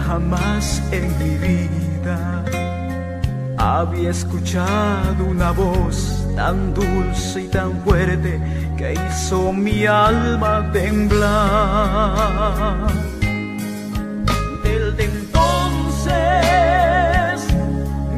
[0.00, 2.44] jamás en mi vida
[3.58, 8.40] había escuchado una voz tan dulce y tan fuerte
[8.76, 12.06] que hizo mi alma temblar.
[14.64, 16.14] Desde entonces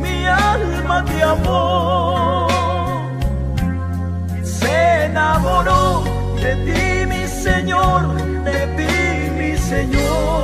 [0.01, 2.49] mi alma te amó,
[4.43, 6.05] se enamoró
[6.43, 8.15] de ti, mi Señor,
[8.45, 10.44] de ti, mi Señor.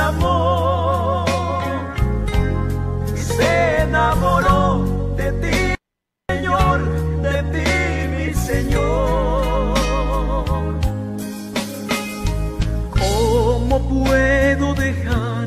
[0.00, 1.24] amor
[3.14, 5.74] se enamoró de ti,
[6.28, 6.78] Señor,
[7.22, 7.70] de ti,
[8.16, 9.74] mi Señor.
[12.90, 15.46] ¿Cómo puedo dejar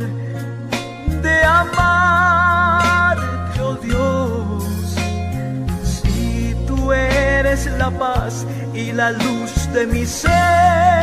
[1.21, 4.63] de amarte, oh Dios,
[5.83, 11.02] si tú eres la paz y la luz de mi ser?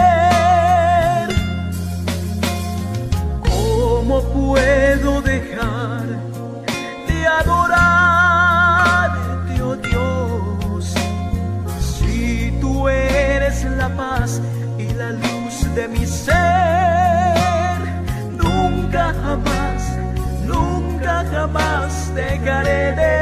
[22.21, 23.20] せかれで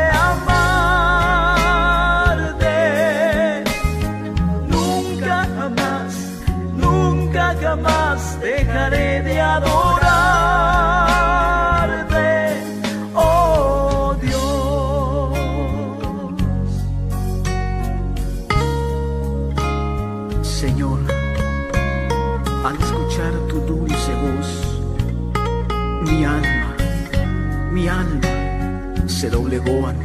[29.61, 29.98] pegó a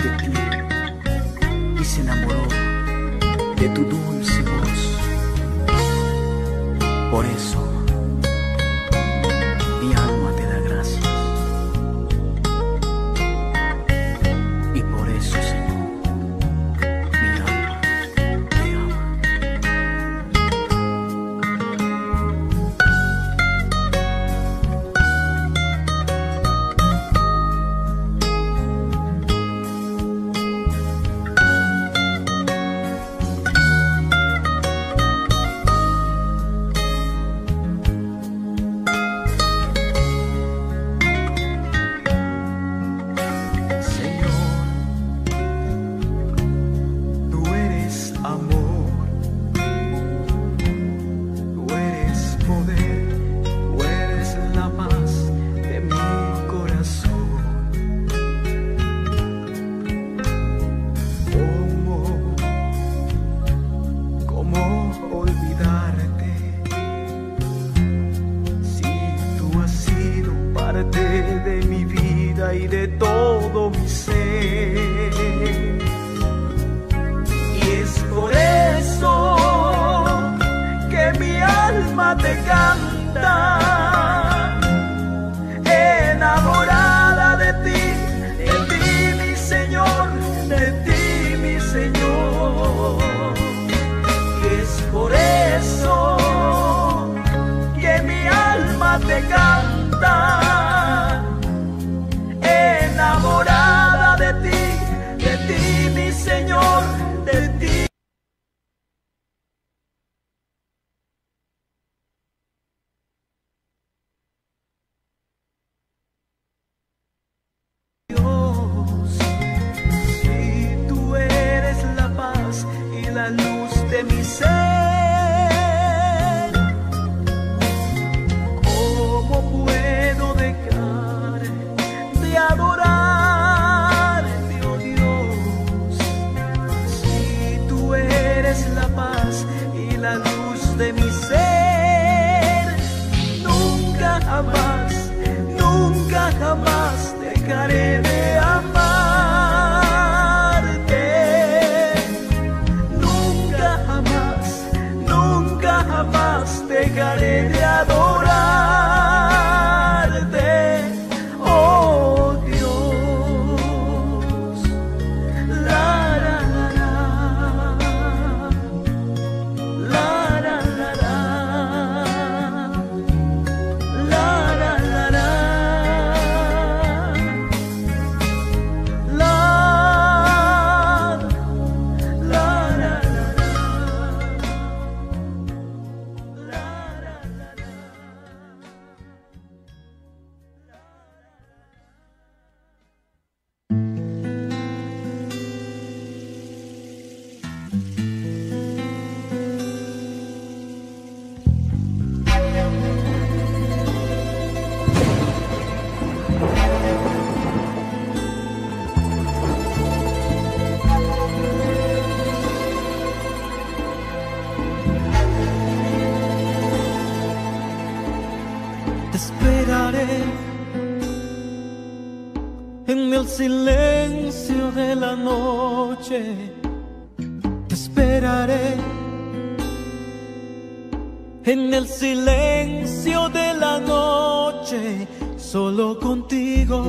[231.53, 235.07] en el silencio de la noche,
[235.37, 236.79] solo contigo,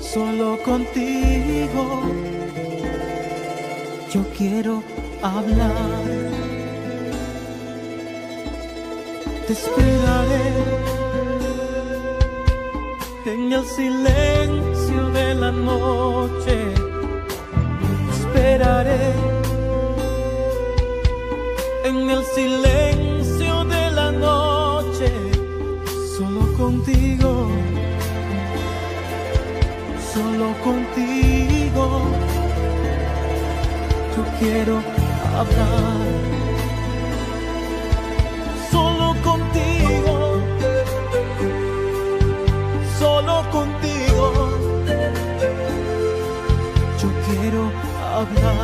[0.00, 1.82] solo contigo.
[4.12, 4.82] Yo quiero
[5.22, 6.02] hablar.
[9.46, 10.48] Te esperaré
[13.26, 16.56] en el silencio de la noche.
[18.18, 19.11] Esperaré
[21.92, 25.08] en el silencio de la noche,
[26.16, 27.48] solo contigo,
[30.12, 31.84] solo contigo,
[34.14, 34.76] yo quiero
[35.38, 36.02] hablar.
[38.70, 40.40] Solo contigo,
[42.98, 44.24] solo contigo,
[47.00, 47.62] yo quiero
[48.16, 48.61] hablar.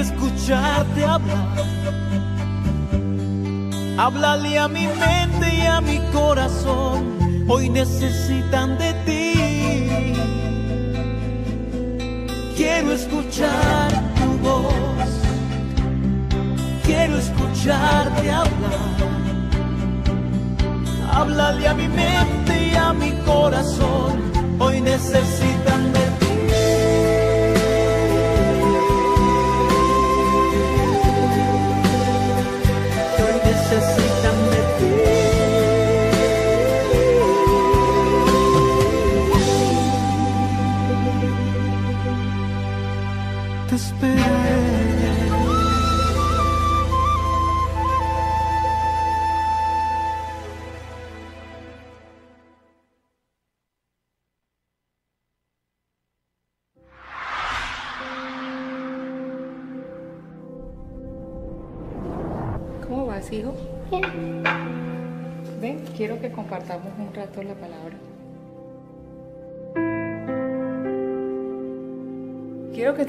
[0.00, 1.48] Escucharte hablar.
[3.98, 9.34] Háblale a mi mente y a mi corazón, hoy necesitan de ti.
[12.56, 15.10] Quiero escuchar tu voz,
[16.84, 18.80] quiero escucharte hablar.
[21.12, 25.89] Háblale a mi mente y a mi corazón, hoy necesitan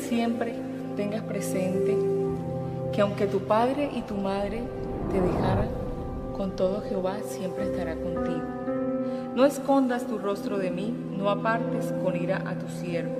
[0.01, 0.53] siempre
[0.95, 1.95] tengas presente
[2.93, 4.63] que aunque tu padre y tu madre
[5.11, 5.69] te dejaran,
[6.35, 8.41] con todo Jehová siempre estará contigo.
[9.35, 13.15] No escondas tu rostro de mí, no apartes con ira a tu siervo.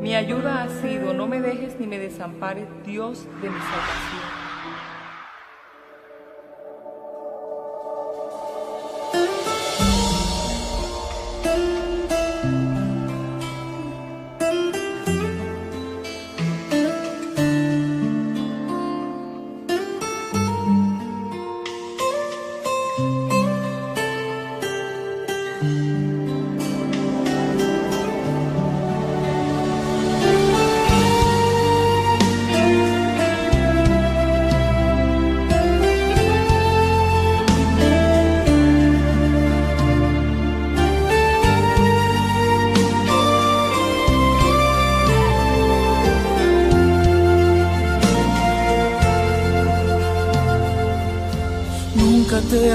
[0.00, 4.43] Mi ayuda ha sido, no me dejes ni me desampares, Dios de mi salvación.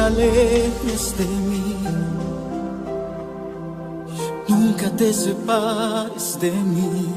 [0.09, 1.75] Alejes de mí,
[4.47, 7.13] nunca te separes de mí,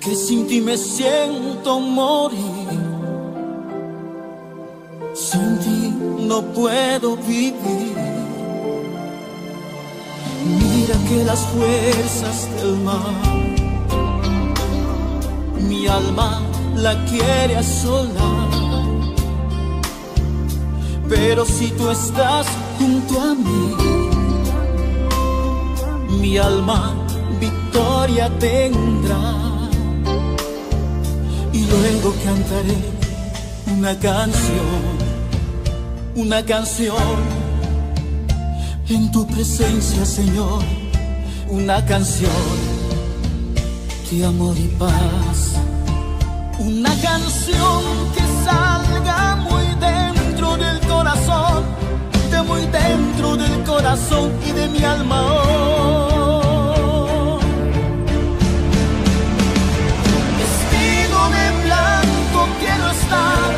[0.00, 2.80] que sin ti me siento morir,
[5.14, 5.80] sin ti
[6.30, 7.96] no puedo vivir.
[10.60, 13.16] Mira que las fuerzas del mar,
[15.68, 16.42] mi alma
[16.76, 18.45] la quiere asolar
[21.08, 22.46] pero si tú estás
[22.78, 23.74] junto a mí,
[26.20, 26.94] mi alma
[27.40, 29.34] victoria tendrá.
[31.52, 32.76] Y luego cantaré
[33.72, 34.82] una canción,
[36.14, 37.46] una canción
[38.88, 40.62] en tu presencia, Señor,
[41.48, 42.30] una canción
[44.10, 45.54] de amor y paz,
[46.58, 47.82] una canción
[48.14, 49.35] que salga
[51.04, 55.20] muy de muy dentro del corazón y de mi alma.
[60.38, 63.50] Vestido de blanco quiero estar,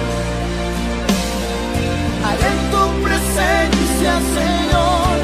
[2.29, 5.17] allá en tu presencia, Señor.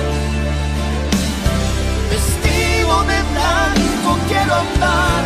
[2.11, 5.23] Vestido de blanco quiero andar,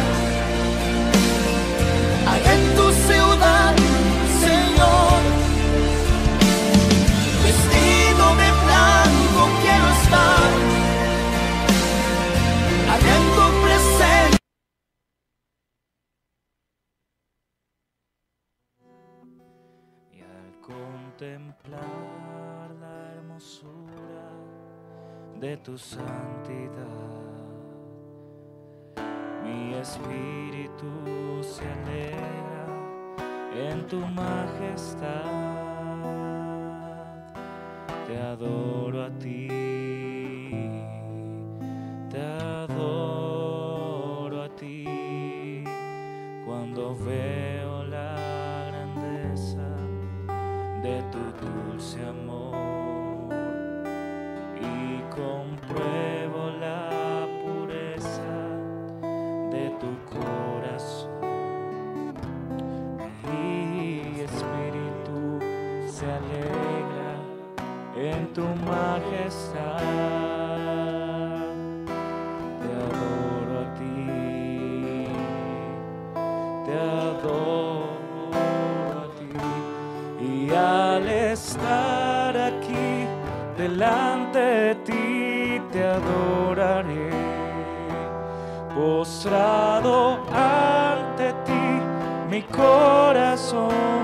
[21.19, 24.31] contemplar la hermosura
[25.41, 26.77] de tu santidad.
[29.43, 32.67] Mi espíritu se alegra
[33.53, 35.25] en tu majestad.
[38.07, 39.49] Te adoro a ti,
[42.11, 42.48] te adoro
[83.59, 87.11] delante de ti te adoraré,
[88.75, 91.67] postrado ante ti,
[92.31, 93.98] mi corazón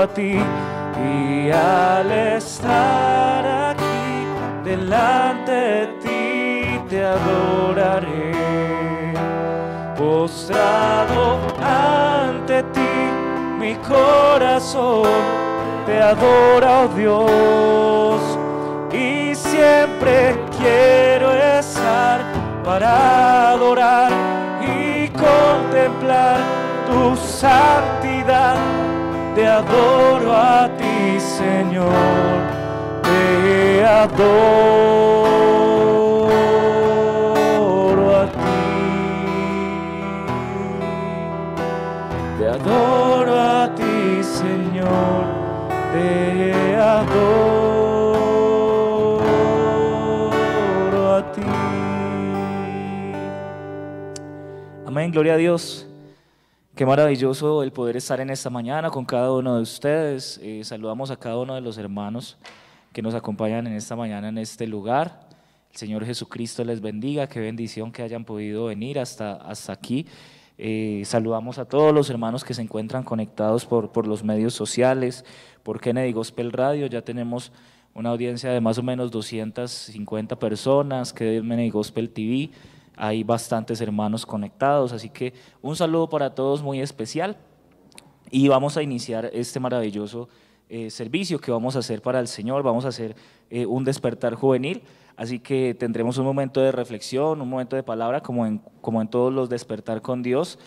[0.00, 0.38] a ti
[0.96, 8.32] y al estar aquí delante de ti te adoraré.
[9.98, 12.94] Postrado ante ti
[13.58, 15.08] mi corazón
[15.84, 18.20] te adora, oh Dios,
[18.92, 22.22] y siempre quiero estar
[22.64, 24.10] para adorar
[24.62, 26.38] y contemplar
[26.86, 28.69] tu santidad
[29.40, 31.88] te adoro a ti, Señor,
[33.02, 34.36] te adoro
[38.16, 38.60] a ti,
[42.38, 45.24] te adoro a ti, Señor,
[45.94, 47.70] te adoro
[51.16, 51.40] a ti.
[54.86, 55.79] Amén, gloria a Dios.
[56.80, 60.40] Qué maravilloso el poder estar en esta mañana con cada uno de ustedes.
[60.42, 62.38] Eh, saludamos a cada uno de los hermanos
[62.94, 65.28] que nos acompañan en esta mañana en este lugar.
[65.72, 70.06] El Señor Jesucristo les bendiga, qué bendición que hayan podido venir hasta, hasta aquí.
[70.56, 75.26] Eh, saludamos a todos los hermanos que se encuentran conectados por, por los medios sociales,
[75.62, 76.86] por Kennedy Gospel Radio.
[76.86, 77.52] Ya tenemos
[77.92, 82.48] una audiencia de más o menos 250 personas, Kennedy Gospel TV
[83.00, 87.38] hay bastantes hermanos conectados, así que un saludo para todos muy especial.
[88.30, 90.28] Y vamos a iniciar este maravilloso
[90.68, 93.16] eh, servicio que vamos a hacer para el Señor, vamos a hacer
[93.48, 94.82] eh, un despertar juvenil,
[95.16, 99.08] así que tendremos un momento de reflexión, un momento de palabra como en, como en
[99.08, 100.58] todos los despertar con Dios.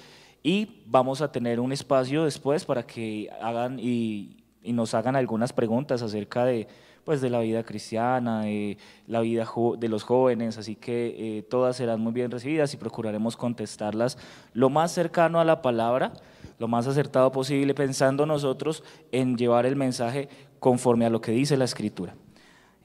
[0.41, 6.01] Y vamos a tener un espacio después para que hagan y, nos hagan algunas preguntas
[6.01, 6.67] acerca de,
[7.03, 11.75] pues, de la vida cristiana, de la vida de los jóvenes, así que eh, todas
[11.75, 14.17] serán muy bien recibidas y procuraremos contestarlas
[14.53, 16.13] lo más cercano a la palabra,
[16.59, 20.29] lo más acertado posible, pensando nosotros en llevar el mensaje
[20.59, 22.15] conforme a lo que dice la Escritura.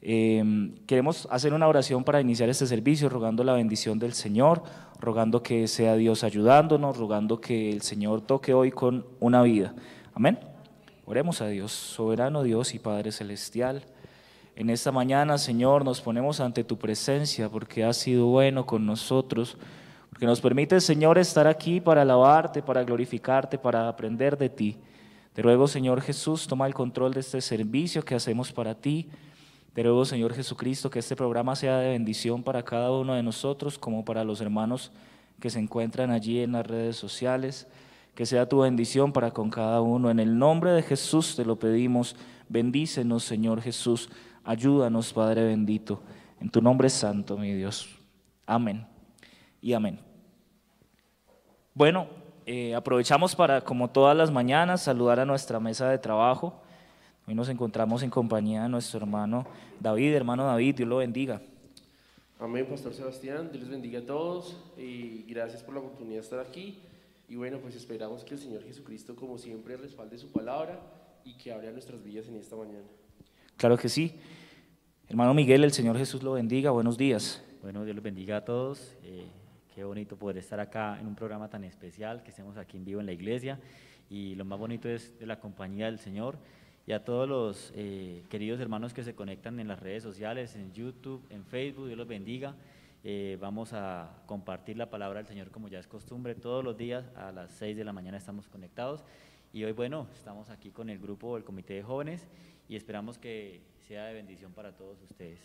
[0.00, 4.62] Em, queremos hacer una oración para iniciar este servicio, rogando la bendición del Señor,
[5.00, 9.74] rogando que sea Dios ayudándonos, rogando que el Señor toque hoy con una vida.
[10.14, 10.38] Amén.
[11.04, 13.84] Oremos a Dios, soberano Dios y Padre Celestial.
[14.58, 19.56] En esta mañana, Señor, nos ponemos ante tu presencia porque has sido bueno con nosotros,
[20.10, 24.76] porque nos permite, Señor, estar aquí para alabarte, para glorificarte, para aprender de ti.
[25.32, 29.08] Te ruego, Señor Jesús, toma el control de este servicio que hacemos para ti.
[29.74, 33.78] Te ruego, Señor Jesucristo, que este programa sea de bendición para cada uno de nosotros,
[33.78, 34.90] como para los hermanos
[35.38, 37.68] que se encuentran allí en las redes sociales.
[38.16, 40.10] Que sea tu bendición para con cada uno.
[40.10, 42.16] En el nombre de Jesús te lo pedimos.
[42.48, 44.10] Bendícenos, Señor Jesús.
[44.48, 46.00] Ayúdanos, Padre bendito.
[46.40, 47.86] En tu nombre santo, mi Dios.
[48.46, 48.86] Amén.
[49.60, 50.00] Y amén.
[51.74, 52.06] Bueno,
[52.46, 56.62] eh, aprovechamos para, como todas las mañanas, saludar a nuestra mesa de trabajo.
[57.26, 59.46] Hoy nos encontramos en compañía de nuestro hermano
[59.80, 60.14] David.
[60.14, 61.42] Hermano David, Dios lo bendiga.
[62.40, 63.50] Amén, Pastor Sebastián.
[63.52, 66.78] Dios les bendiga a todos y gracias por la oportunidad de estar aquí.
[67.28, 70.80] Y bueno, pues esperamos que el Señor Jesucristo, como siempre, respalde su palabra
[71.22, 72.86] y que abra nuestras vidas en esta mañana.
[73.58, 74.14] Claro que sí.
[75.10, 76.70] Hermano Miguel, el Señor Jesús lo bendiga.
[76.70, 77.42] Buenos días.
[77.62, 78.94] Bueno, Dios los bendiga a todos.
[79.02, 79.24] Eh,
[79.74, 83.00] qué bonito poder estar acá en un programa tan especial, que estemos aquí en vivo
[83.00, 83.58] en la iglesia.
[84.10, 86.36] Y lo más bonito es de la compañía del Señor
[86.86, 90.74] y a todos los eh, queridos hermanos que se conectan en las redes sociales, en
[90.74, 92.54] YouTube, en Facebook, Dios los bendiga.
[93.02, 97.10] Eh, vamos a compartir la palabra del Señor como ya es costumbre, todos los días
[97.16, 99.04] a las 6 de la mañana estamos conectados
[99.54, 102.28] y hoy bueno, estamos aquí con el grupo, el comité de jóvenes
[102.68, 105.38] y esperamos que sea de bendición para todos ustedes.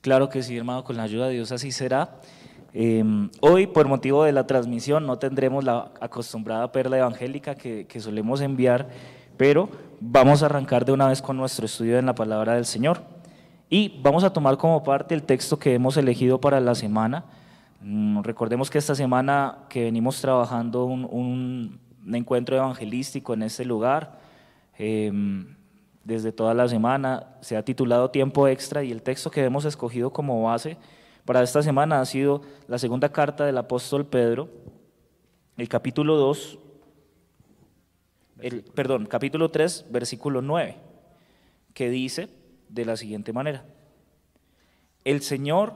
[0.00, 2.20] Claro que sí, hermano, con la ayuda de Dios así será.
[2.72, 8.40] Em, hoy, por motivo de la transmisión, no tendremos la acostumbrada perla evangélica que, solemos
[8.40, 8.88] enviar
[9.36, 9.68] pero
[10.00, 13.02] vamos a arrancar de una vez con nuestro estudio en la palabra del Señor.
[13.68, 17.24] Y vamos a tomar como parte el texto que hemos elegido para la semana.
[17.82, 21.78] Mm, recordemos que esta semana que venimos trabajando un,
[22.10, 24.18] encuentro evangelístico en este lugar,
[24.78, 25.56] em,
[26.04, 30.12] desde toda la semana, se ha titulado Tiempo Extra y el texto que hemos escogido
[30.12, 30.76] como base
[31.24, 34.48] para esta semana ha sido la segunda carta del apóstol Pedro,
[35.56, 36.58] el capítulo 2,
[38.40, 40.76] el, perdón, capítulo 3, versículo 9,
[41.74, 42.28] que dice
[42.68, 43.64] de la siguiente manera,
[45.04, 45.74] el Señor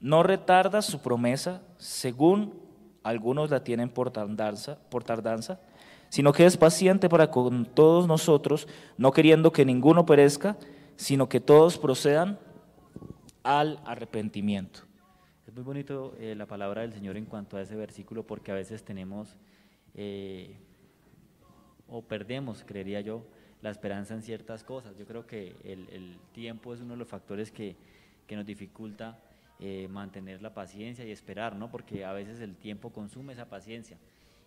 [0.00, 2.60] no retarda su promesa según
[3.02, 5.60] algunos la tienen por tardanza, por tardanza,
[6.12, 10.58] sino que es paciente para con todos nosotros, no queriendo que ninguno perezca,
[10.94, 12.38] sino que todos procedan
[13.42, 14.80] al arrepentimiento.
[15.46, 18.54] Es muy bonito eh, la palabra del Señor en cuanto a ese versículo porque a
[18.54, 19.38] veces tenemos
[19.94, 20.58] eh,
[21.88, 23.24] o perdemos, creería yo,
[23.62, 24.98] la esperanza en ciertas cosas.
[24.98, 27.74] Yo creo que el, tiempo es uno de los factores que,
[28.26, 29.18] que nos dificulta
[29.60, 31.70] eh, mantener la paciencia y esperar, ¿no?
[31.70, 33.96] porque a veces el tiempo consume esa paciencia.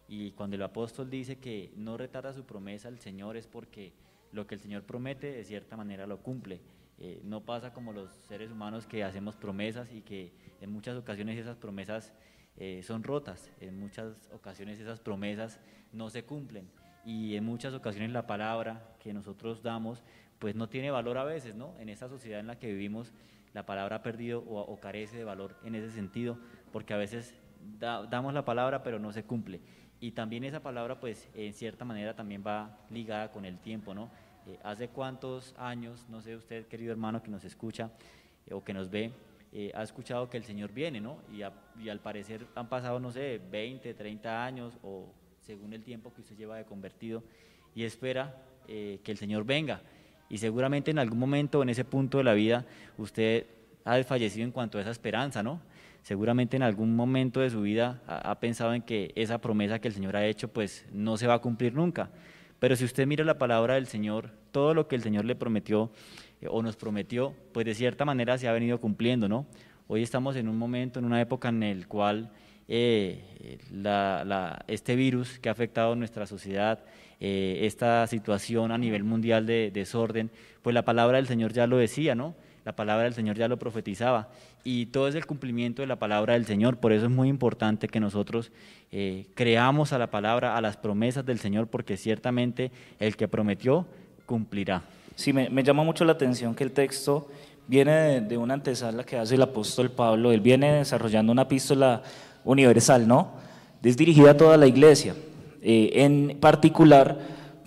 [0.07, 3.93] Y cuando el apóstol dice que no retarda su promesa al Señor es porque
[4.31, 6.61] lo que el Señor promete de cierta manera lo cumple.
[6.97, 11.37] Eh, no pasa como los seres humanos que hacemos promesas y que en muchas ocasiones
[11.37, 12.13] esas promesas
[12.57, 15.59] eh, son rotas, en muchas ocasiones esas promesas
[15.91, 16.69] no se cumplen
[17.03, 20.03] y en muchas ocasiones la palabra que nosotros damos
[20.39, 21.77] pues no tiene valor a veces, ¿no?
[21.79, 23.13] En esta sociedad en la que vivimos
[23.53, 26.37] la palabra ha perdido o, carece de valor en ese sentido,
[26.73, 27.33] porque a veces
[27.79, 29.61] damos la palabra pero no se cumple.
[29.99, 34.09] Y también esa palabra pues en cierta manera también va ligada con el tiempo, ¿no?
[34.47, 37.89] Eh, hace cuántos años, no sé usted querido hermano que nos escucha
[38.45, 39.11] eh, o que nos ve,
[39.51, 41.17] eh, ha escuchado que el Señor viene, ¿no?
[41.33, 45.07] Y, al parecer han pasado, no sé, 20, 30 años o
[45.39, 47.23] según el tiempo que usted lleva de convertido,
[47.73, 48.35] y espera
[48.67, 49.81] que el Señor venga.
[50.27, 52.65] Y seguramente en algún momento, en ese punto de la vida,
[52.97, 53.45] usted
[53.83, 55.61] ha desfallecido en cuanto a esa esperanza, ¿no?
[56.05, 59.93] Seguramente en algún momento de su vida ha, pensado en que esa promesa que el
[59.95, 62.11] Señor ha hecho, pues no se va a cumplir nunca.
[62.59, 65.89] Pero si usted mira la palabra del Señor, todo lo que el Señor le prometió
[66.41, 69.47] eh, o nos prometió, pues de cierta manera se ha venido cumpliendo, ¿no?
[69.87, 72.29] Hoy estamos en un momento, en una época en el cual
[72.67, 73.57] eh,
[74.67, 76.85] este virus que ha afectado nuestra sociedad,
[77.19, 80.29] eh, esta situación a nivel mundial de desorden,
[80.61, 82.35] pues la palabra del Señor ya lo decía, ¿no?
[82.65, 84.27] La palabra del Señor ya lo profetizaba
[84.63, 86.77] y todo es el cumplimiento de la palabra del Señor.
[86.77, 88.51] Por eso es muy importante que nosotros
[88.91, 93.85] eh, creamos a la palabra, a las promesas del Señor, porque ciertamente el que prometió
[94.25, 94.81] cumplirá.
[95.15, 97.29] Sí, me, llama mucho la atención que el texto
[97.67, 100.31] viene de, una antesala que hace el apóstol Pablo.
[100.31, 102.01] Él viene desarrollando una epístola
[102.43, 103.33] universal, ¿no?
[103.83, 105.15] Es dirigida a toda la iglesia.
[105.61, 107.19] Eh, en particular,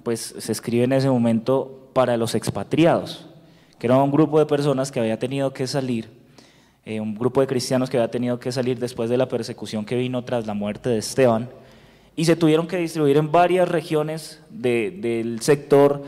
[0.02, 3.27] pues se escribe en ese momento para los expatriados,
[3.78, 6.18] que era un grupo de personas que había tenido que salir
[6.88, 9.94] eh, un grupo de cristianos que había tenido que salir después de la persecución que
[9.94, 11.50] vino tras la muerte de Esteban,
[12.16, 16.02] y se tuvieron que distribuir en varias regiones del sector,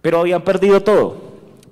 [0.00, 1.16] pero habían perdido todo.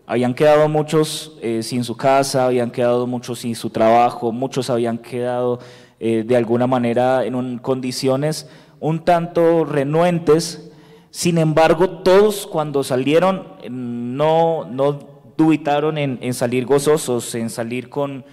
[0.05, 4.99] Habían quedado muchos eh, sin su casa, habían quedado muchos sin su trabajo, muchos habían
[4.99, 5.61] quedado
[6.01, 8.49] eh, de alguna manera en condiciones
[8.81, 10.73] un tanto renuentes.
[11.13, 18.25] Sin embargo, todos cuando salieron no, no dubitaron en, salir gozosos, en salir con,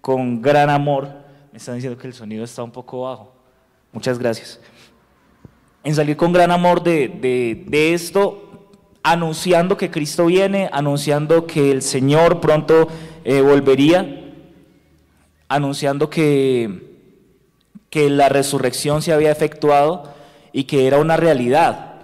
[0.00, 1.08] con gran amor.
[1.52, 3.32] Me están diciendo que el sonido está un poco bajo.
[3.92, 4.60] Muchas gracias.
[5.84, 8.70] En salir con gran amor de, esto,
[9.02, 12.88] anunciando que Cristo viene, anunciando que el Señor pronto
[13.24, 14.32] eh, volvería,
[15.48, 16.98] anunciando que,
[17.90, 20.12] que la resurrección se había efectuado
[20.52, 21.94] y que era una realidad.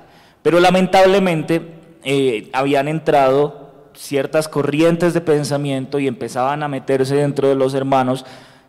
[0.42, 3.63] Pero lamentablemente eh, habían entrado
[3.94, 8.24] ciertas corrientes de pensamiento y empezaban a meterse dentro de los hermanos,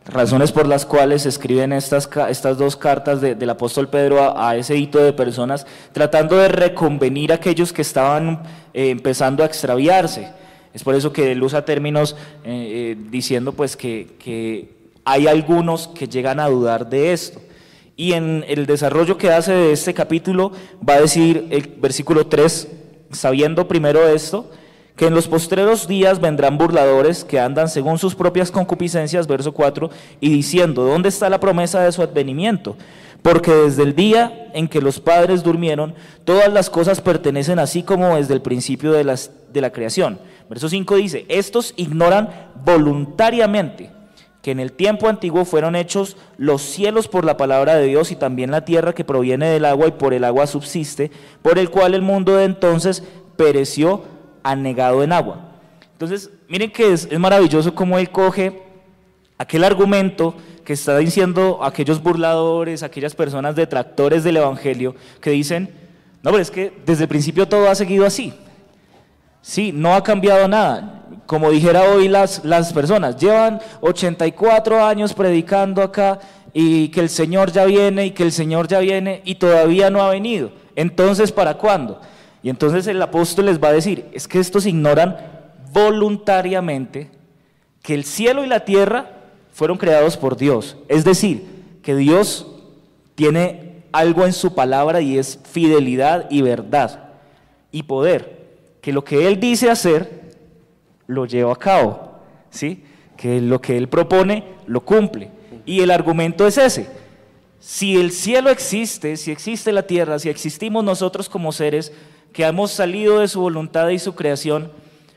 [0.05, 4.75] razones por las cuales se escriben estas, estas dos cartas del apóstol Pedro a, ese
[4.77, 10.29] hito de personas, tratando de reconvenir a aquellos que estaban eh, empezando a extraviarse.
[10.73, 15.88] Es por eso que él usa términos eh, eh, diciendo pues que, que hay algunos
[15.88, 17.39] que llegan a dudar de esto.
[17.97, 20.51] Y en el desarrollo que hace de este capítulo
[20.88, 22.67] va a decir el versículo 3,
[23.11, 24.51] sabiendo primero esto,
[24.95, 29.89] que en los postreros días vendrán burladores que andan según sus propias concupiscencias, verso 4,
[30.21, 32.77] y diciendo, ¿dónde está la promesa de su advenimiento?
[33.21, 38.15] Porque desde el día en que los padres durmieron, todas las cosas pertenecen así como
[38.15, 39.03] desde el principio de,
[39.51, 40.19] de la creación.
[40.49, 42.29] Verso 5 dice, estos ignoran
[42.63, 43.91] voluntariamente
[44.45, 48.15] que en el tiempo antiguo fueron hechos los cielos por la palabra de Dios y
[48.15, 51.10] también la tierra que proviene del agua y por el agua subsiste,
[51.41, 53.01] por el cual el mundo de entonces
[53.38, 54.03] pereció
[54.45, 55.39] anegado en agua.
[55.93, 58.62] Entonces, miren que es, maravilloso cómo él coge
[59.38, 65.69] aquel argumento que está diciendo aquellos burladores, aquellas personas detractores del Evangelio, que dicen,
[66.21, 68.34] no, pero es que desde el principio todo ha seguido así.
[69.41, 71.05] Sí, no ha cambiado nada.
[71.25, 76.19] Como dijera hoy las, las personas, llevan 84 años predicando acá
[76.53, 80.03] y que el Señor ya viene y que el Señor ya viene y todavía no
[80.03, 80.51] ha venido.
[80.75, 81.99] Entonces, ¿para cuándo?
[82.45, 85.17] Y entonces el apóstol les va a decir, es que estos ignoran
[85.73, 87.10] voluntariamente
[87.81, 89.10] que el cielo y la tierra
[89.51, 90.77] fueron creados por Dios.
[90.88, 91.43] Es decir,
[91.81, 92.45] que Dios
[93.15, 97.13] tiene algo en su palabra y es fidelidad y verdad
[97.71, 98.45] y poder.
[98.79, 100.36] Que lo que Él dice hacer,
[101.08, 102.19] lo lleva a cabo.
[102.51, 102.84] ¿sí?
[103.17, 105.31] Que lo que Él propone, lo cumple.
[105.65, 106.89] Y el argumento es ese.
[107.60, 111.91] Si el cielo existe, si existe la tierra, si existimos nosotros como seres,
[112.35, 114.69] que hemos salido de su voluntad y su creación,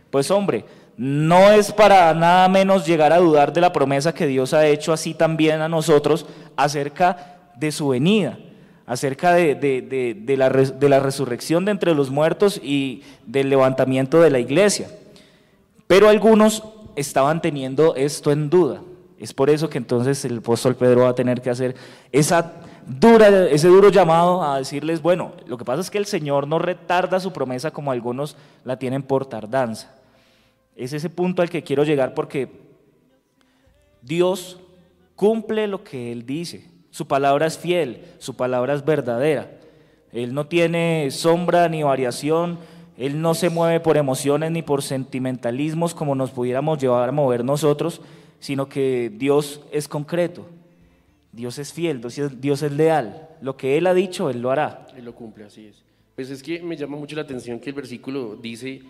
[0.08, 0.64] pues hombre,
[0.96, 4.92] no es para nada menos llegar a dudar de la promesa que Dios ha hecho
[4.92, 8.38] así también a nosotros acerca de su venida,
[8.86, 14.38] acerca de, la, de la resurrección de entre los muertos y del levantamiento de la
[14.38, 14.88] iglesia.
[15.88, 16.62] Pero algunos
[16.94, 18.80] estaban teniendo esto en duda.
[19.18, 21.74] Es por eso que entonces el apóstol Pedro va a tener que hacer
[22.12, 22.52] esa
[22.88, 26.58] dura, ese duro llamado a decirles, bueno, lo que pasa es que el Señor no
[26.58, 29.94] retarda su promesa como algunos la tienen por tardanza.
[30.74, 32.50] Es ese punto al que quiero llegar porque
[34.00, 34.58] Dios
[35.16, 36.70] cumple lo que Él dice.
[36.90, 39.50] Su palabra es fiel, su palabra es verdadera.
[40.12, 42.58] Él no tiene sombra ni variación,
[42.96, 47.44] Él no se mueve por emociones ni por sentimentalismos como nos pudiéramos llevar a mover
[47.44, 48.00] nosotros,
[48.38, 50.46] sino que Dios es concreto.
[51.32, 52.00] Dios es fiel,
[52.40, 53.28] Dios es, leal.
[53.40, 54.86] Lo que Él ha dicho, Él lo hará.
[54.96, 55.82] Él lo cumple, así es.
[56.14, 58.82] Pues es que me llama mucho la atención que el versículo dice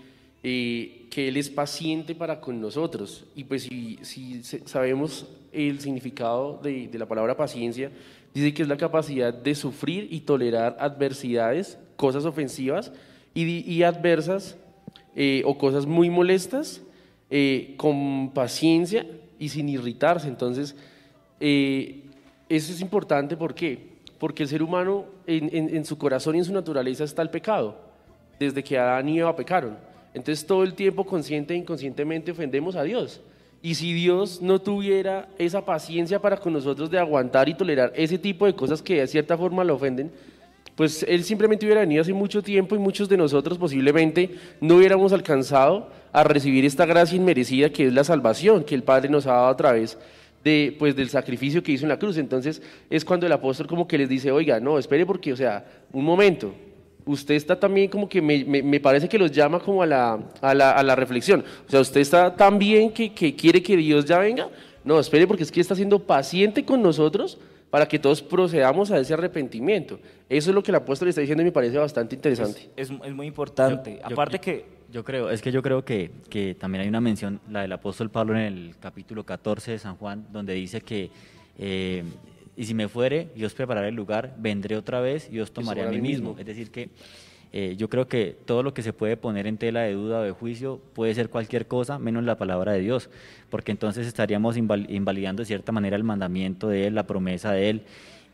[0.42, 3.26] eh, que Él es paciente para con nosotros.
[3.34, 7.90] Y pues si, si sabemos el significado de, la palabra paciencia,
[8.32, 12.92] dice que es la capacidad de sufrir y tolerar adversidades, cosas ofensivas
[13.34, 14.56] y, adversas
[15.16, 16.82] eh, o cosas muy molestas
[17.30, 19.06] eh, con paciencia
[19.38, 20.28] y sin irritarse.
[20.28, 20.76] Entonces,
[22.48, 23.98] Eso es importante, ¿por qué?
[24.18, 27.76] Porque el ser humano en, su corazón y en su naturaleza está el pecado,
[28.40, 29.76] desde que Adán y Eva pecaron.
[30.14, 33.20] Entonces todo el tiempo consciente e inconscientemente ofendemos a Dios.
[33.60, 38.16] Y si Dios no tuviera esa paciencia para con nosotros de aguantar y tolerar ese
[38.16, 40.10] tipo de cosas que de cierta forma lo ofenden,
[40.74, 44.30] pues Él simplemente hubiera venido hace mucho tiempo y muchos de nosotros posiblemente
[44.60, 49.08] no hubiéramos alcanzado a recibir esta gracia inmerecida que es la salvación que el Padre
[49.08, 49.98] nos ha dado a través
[50.44, 52.16] de, pues, del sacrificio que hizo en la cruz.
[52.18, 55.64] Entonces es cuando el apóstol como que les dice, oiga, no, espere porque, o sea,
[55.92, 56.54] un momento,
[57.06, 60.18] usted está también como que me, me- me parece que los llama como a la,
[60.40, 61.44] a la, a la reflexión.
[61.66, 64.48] O sea, usted está tan bien que, que quiere que Dios ya venga.
[64.84, 67.38] No, espere porque es que está siendo paciente con nosotros
[67.70, 69.98] para que todos procedamos a ese arrepentimiento.
[70.30, 72.70] Eso es lo que el apóstol está diciendo y me parece bastante interesante.
[72.76, 73.98] Es, es muy importante.
[74.00, 77.00] Yo- Aparte yo- que Yo creo, es que yo creo que, que también hay una
[77.00, 81.10] mención, la del apóstol Pablo en el capítulo 14 de San Juan, donde dice que,
[81.58, 82.04] eh,
[82.56, 85.82] y si me fuere, yo os prepararé el lugar, vendré otra vez y os tomaré
[85.82, 86.30] a mí mismo.
[86.38, 86.88] Es decir, que
[87.52, 90.22] eh, yo creo que todo lo que se puede poner en tela de duda o
[90.22, 93.10] de juicio puede ser cualquier cosa menos la palabra de Dios,
[93.50, 97.68] porque entonces estaríamos inval- invalidando de cierta manera el mandamiento de Él, la promesa de
[97.70, 97.82] Él.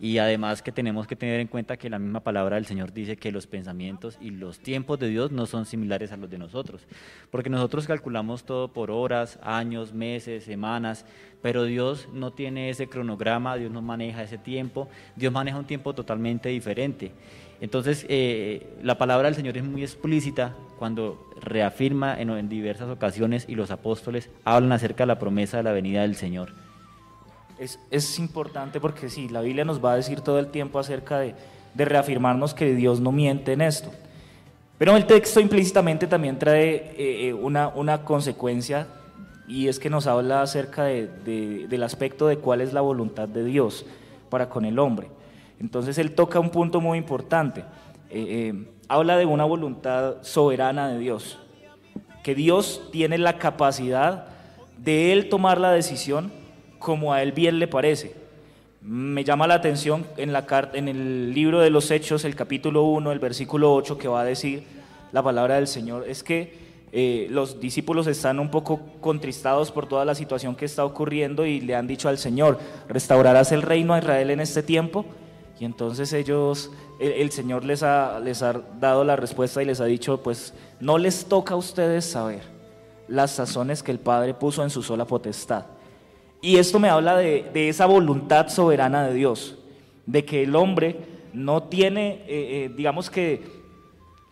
[0.01, 3.17] Y además que tenemos que tener en cuenta que la misma palabra del Señor dice
[3.17, 6.87] que los pensamientos y los tiempos de Dios no son similares a los de nosotros,
[7.31, 11.07] porque nosotros calculamos todo por horas, años, meses, semanas,
[11.43, 15.95] pero Dios no tiene ese cronograma, Dios no maneja ese tiempo, Dios maneja un tiempo
[15.95, 17.13] totalmente diferente.
[17.61, 23.47] Entonces, eh, la palabra del Señor es muy explícita cuando reafirma en, en diversas ocasiones
[23.49, 26.64] y los apóstoles hablan acerca de la promesa de la venida del Señor.
[27.59, 31.21] Es, es importante porque sí, la Biblia nos va a decir todo el tiempo acerca
[31.21, 31.35] de,
[31.75, 33.91] de reafirmarnos que Dios no miente en esto.
[34.77, 38.89] Pero el texto implícitamente también trae eh, eh, una, una consecuencia
[39.47, 43.29] y es que nos habla acerca de- de- del aspecto de cuál es la voluntad
[43.29, 43.87] de Dios
[44.31, 45.09] para con el hombre.
[45.61, 47.63] Entonces él toca un punto muy importante.
[48.11, 51.39] Eh, habla de una voluntad soberana de Dios,
[52.25, 54.27] que Dios tiene la capacidad
[54.79, 56.33] de él tomar la decisión
[56.85, 58.13] como a él bien le parece.
[58.83, 63.73] Me llama la atención en, el libro de los Hechos, el capítulo 1, el versículo
[63.75, 64.65] 8, que va a decir
[65.11, 70.05] la palabra del Señor, es que eh, los discípulos están un poco contristados por toda
[70.05, 73.99] la situación que está ocurriendo y le han dicho al Señor, ¿restaurarás el reino a
[74.01, 75.07] Israel en este tiempo?
[75.59, 76.71] Y entonces ellos,
[77.01, 80.53] el, el Señor les ha, les ha dado la respuesta y les ha dicho, pues
[80.81, 82.43] no les toca a ustedes saber
[83.09, 85.65] las sazones que el Padre puso en su sola potestad.
[86.45, 89.57] Y esto me habla de, esa voluntad soberana de Dios,
[90.05, 90.99] de que el hombre
[91.33, 93.65] no tiene, eh, eh, digamos que,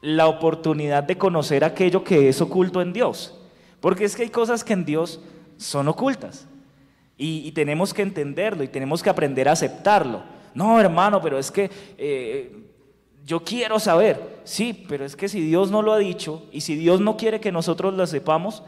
[0.03, 3.41] la oportunidad de conocer aquello que es oculto en Dios.
[3.81, 5.23] Porque es que hay cosas que en Dios
[5.57, 6.47] son ocultas.
[7.17, 10.23] Y, y tenemos que entenderlo y tenemos que aprender a aceptarlo.
[10.55, 12.55] No, hermano, pero es que eh,
[13.25, 14.41] yo quiero saber.
[14.45, 17.41] Sí, pero es que si Dios no lo ha dicho y si Dios no quiere
[17.41, 18.63] que nosotros lo sepamos,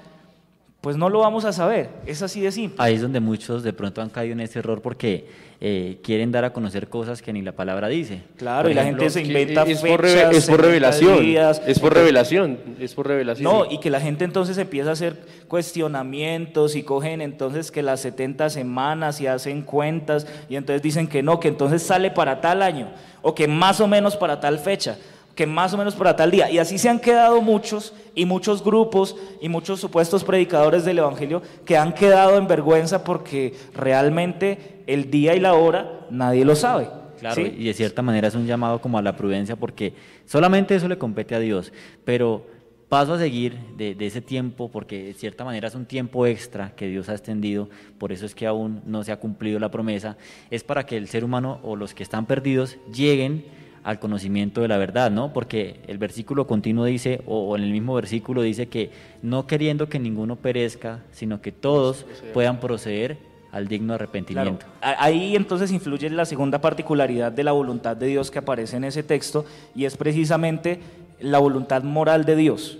[0.84, 1.88] pues no lo vamos a saber.
[2.06, 2.76] Es así de simple.
[2.78, 5.26] Ahí es donde muchos de pronto han caído en ese error porque
[5.60, 8.20] eh, quieren dar a conocer cosas que ni la palabra dice.
[8.36, 11.20] Claro, Por y la gente se inventa es, por fechas, reve- es por revelación.
[11.22, 11.62] días.
[11.66, 12.58] Es por revelación.
[12.78, 13.44] Es por revelación.
[13.50, 15.16] No, y que la gente entonces empieza a hacer
[15.48, 21.22] cuestionamientos y cogen entonces que las 70 semanas y hacen cuentas y entonces dicen que
[21.22, 22.90] no, que entonces sale para tal año
[23.22, 24.98] o que más o menos para tal fecha,
[25.34, 26.50] que más o menos para tal día.
[26.50, 31.42] Y así se han quedado muchos y muchos grupos y muchos supuestos predicadores del Evangelio
[31.64, 36.88] que han quedado en vergüenza porque realmente el día y la hora nadie lo sabe.
[37.18, 37.54] Claro, ¿sí?
[37.56, 39.94] y de cierta manera es un llamado como a la prudencia porque
[40.26, 41.72] solamente eso le compete a Dios,
[42.04, 42.44] pero
[42.88, 46.74] paso a seguir de, de ese tiempo porque de cierta manera es un tiempo extra
[46.76, 50.18] que Dios ha extendido, por eso es que aún no se ha cumplido la promesa,
[50.50, 53.44] es para que el ser humano o los que están perdidos lleguen
[53.84, 55.32] al conocimiento de la verdad, ¿no?
[55.32, 58.90] Porque el versículo continuo dice, o, en el mismo versículo dice que
[59.22, 63.18] no queriendo que ninguno perezca, sino que todos puedan proceder
[63.52, 64.66] al digno arrepentimiento.
[64.80, 69.02] Ahí entonces influye la segunda particularidad de la voluntad de Dios que aparece en ese
[69.02, 69.44] texto
[69.76, 70.80] y es precisamente
[71.20, 72.78] la voluntad moral de Dios.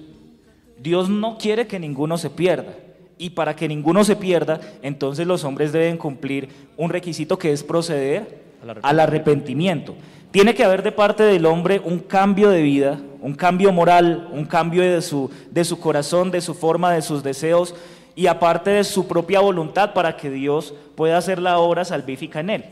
[0.83, 2.75] Dios no quiere que ninguno se pierda
[3.19, 7.62] y para que ninguno se pierda, entonces los hombres deben cumplir un requisito que es
[7.62, 9.95] proceder Al al arrepentimiento.
[10.35, 14.47] Tiene que haber de parte del hombre un cambio de vida, un cambio moral, un
[14.47, 17.73] cambio de su, de su corazón, de su forma, de sus deseos
[18.16, 22.51] y aparte de su propia voluntad para que Dios pueda hacer la obra salvífica en
[22.51, 22.64] él.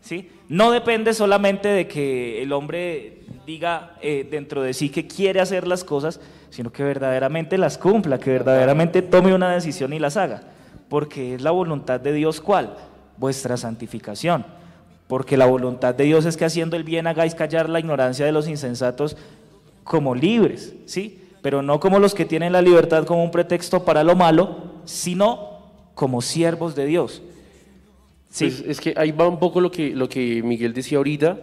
[0.00, 0.30] ¿sí?
[0.48, 5.68] No depende solamente de que el hombre diga eh, dentro de sí que quiere hacer
[5.68, 10.40] las cosas, sino que verdaderamente las cumpla, que verdaderamente tome una decisión y las haga.
[10.88, 12.78] Porque es la voluntad de Dios cuál?
[13.18, 14.58] Vuestra santificación.
[15.10, 18.30] Porque la voluntad de Dios es que haciendo el bien hagáis callar la ignorancia de
[18.30, 19.16] los insensatos
[19.82, 21.18] como libres, ¿sí?
[21.42, 25.62] Pero no como los que tienen la libertad como un pretexto para lo malo, sino
[25.96, 27.22] como siervos de Dios.
[28.28, 28.44] Sí.
[28.44, 31.40] Pues es que ahí va un poco lo que, lo que Miguel decía ahorita,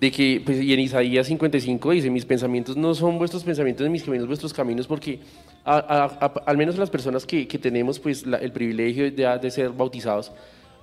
[0.00, 4.02] de que, pues, y en Isaías 55 dice, mis pensamientos no son vuestros pensamientos, mis
[4.02, 5.20] caminos vuestros caminos, porque
[5.64, 10.32] al menos las personas que, que tenemos pues, el privilegio de, de, ser bautizados,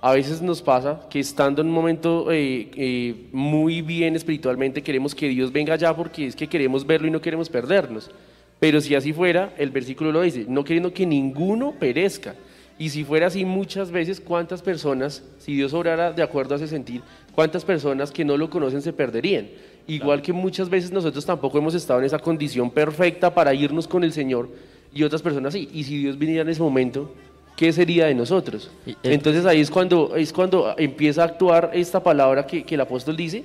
[0.04, 5.14] a veces nos pasa que estando en un momento eh, eh, muy bien espiritualmente, queremos
[5.14, 8.10] que Dios venga allá porque es que queremos verlo y no queremos perdernos.
[8.58, 12.34] Pero si así fuera, el versículo lo dice, no queriendo que ninguno perezca.
[12.80, 16.66] Y si fuera así muchas veces, ¿cuántas personas, si Dios obrara de acuerdo a ese
[16.66, 17.00] sentir,
[17.32, 19.50] cuántas personas que no lo conocen se perderían?
[19.86, 24.02] Igual que muchas veces nosotros tampoco hemos estado en esa condición perfecta para irnos con
[24.02, 24.50] el Señor
[24.92, 25.68] y otras personas sí.
[25.72, 27.14] Y si Dios viniera en ese momento,
[27.56, 28.70] ¿qué sería de nosotros?
[29.02, 33.16] Entonces ahí es cuando, es cuando empieza a actuar esta palabra que, que el apóstol
[33.16, 33.44] dice,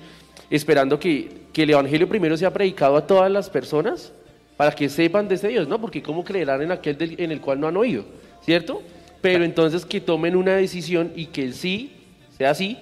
[0.49, 4.11] esperando que, que, el Evangelio primero sea predicado a todas las personas
[4.55, 5.79] para que sepan de ese Dios, ¿no?
[5.79, 8.05] Porque ¿cómo creerán en aquel en el cual no han oído?
[8.41, 8.81] ¿Cierto?
[9.21, 11.91] pero entonces que tomen una decisión y que el sí
[12.37, 12.77] sea así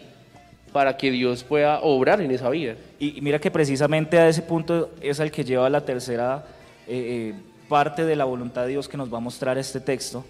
[0.71, 2.75] para que Dios pueda obrar en esa vida.
[2.99, 6.45] Y, mira que precisamente a ese punto es el que lleva la tercera
[6.87, 7.33] eh, eh,
[7.69, 10.25] parte de la voluntad de Dios que nos va a mostrar este texto,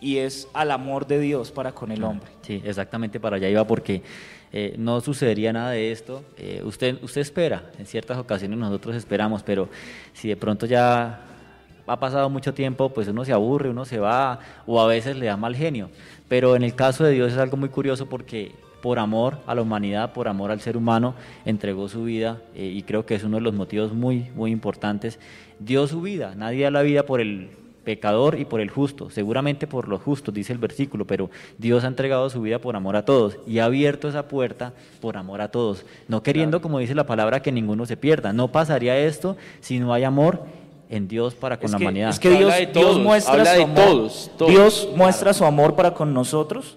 [0.00, 2.30] y es al amor de Dios para con el hombre.
[2.42, 4.02] Sí, exactamente para allá iba porque
[4.52, 6.24] eh, no sucedería nada de esto.
[6.64, 9.68] usted, usted espera, en ciertas ocasiones nosotros esperamos, pero
[10.12, 11.20] si de pronto ya
[11.86, 15.26] ha pasado mucho tiempo, pues uno se aburre, uno se va o a veces le
[15.26, 15.90] da mal genio.
[16.28, 19.62] Pero en el caso de Dios es algo muy curioso porque por amor a la
[19.62, 23.38] humanidad, por amor al ser humano, entregó su vida eh, y creo que es uno
[23.38, 25.18] de los motivos muy, muy importantes.
[25.58, 27.50] Dio su vida, nadie da la vida por el
[27.84, 31.88] pecador y por el justo, seguramente por los justos, dice el versículo, pero Dios ha
[31.88, 35.50] entregado su vida por amor a todos y ha abierto esa puerta por amor a
[35.50, 38.32] todos, no queriendo, como dice la palabra, que ninguno se pierda.
[38.32, 40.44] No pasaría esto si no hay amor
[40.88, 42.10] en Dios para con la humanidad.
[42.10, 44.10] Es que Dios, muestra, su amor,
[44.48, 46.76] Dios muestra su amor para con nosotros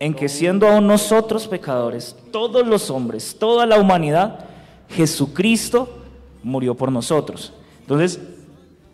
[0.00, 4.40] en que siendo aún nosotros pecadores, todos los hombres, toda la humanidad,
[4.88, 5.88] Jesucristo
[6.42, 7.52] murió por nosotros.
[7.80, 8.20] Entonces,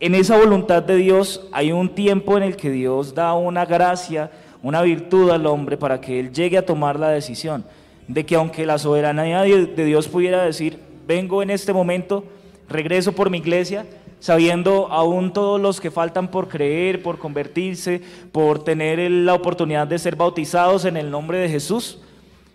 [0.00, 4.30] en esa voluntad de Dios hay un tiempo en el que Dios da una gracia,
[4.62, 7.64] una virtud al hombre para que él llegue a tomar la decisión
[8.08, 12.24] de que aunque la soberanía de Dios pudiera decir, vengo en este momento,
[12.68, 13.86] regreso por mi iglesia,
[14.18, 19.96] sabiendo aún todos los que faltan por creer, por convertirse, por tener la oportunidad de
[19.98, 22.00] ser bautizados en el nombre de Jesús.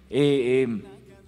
[0.10, 0.81] Eh, eh,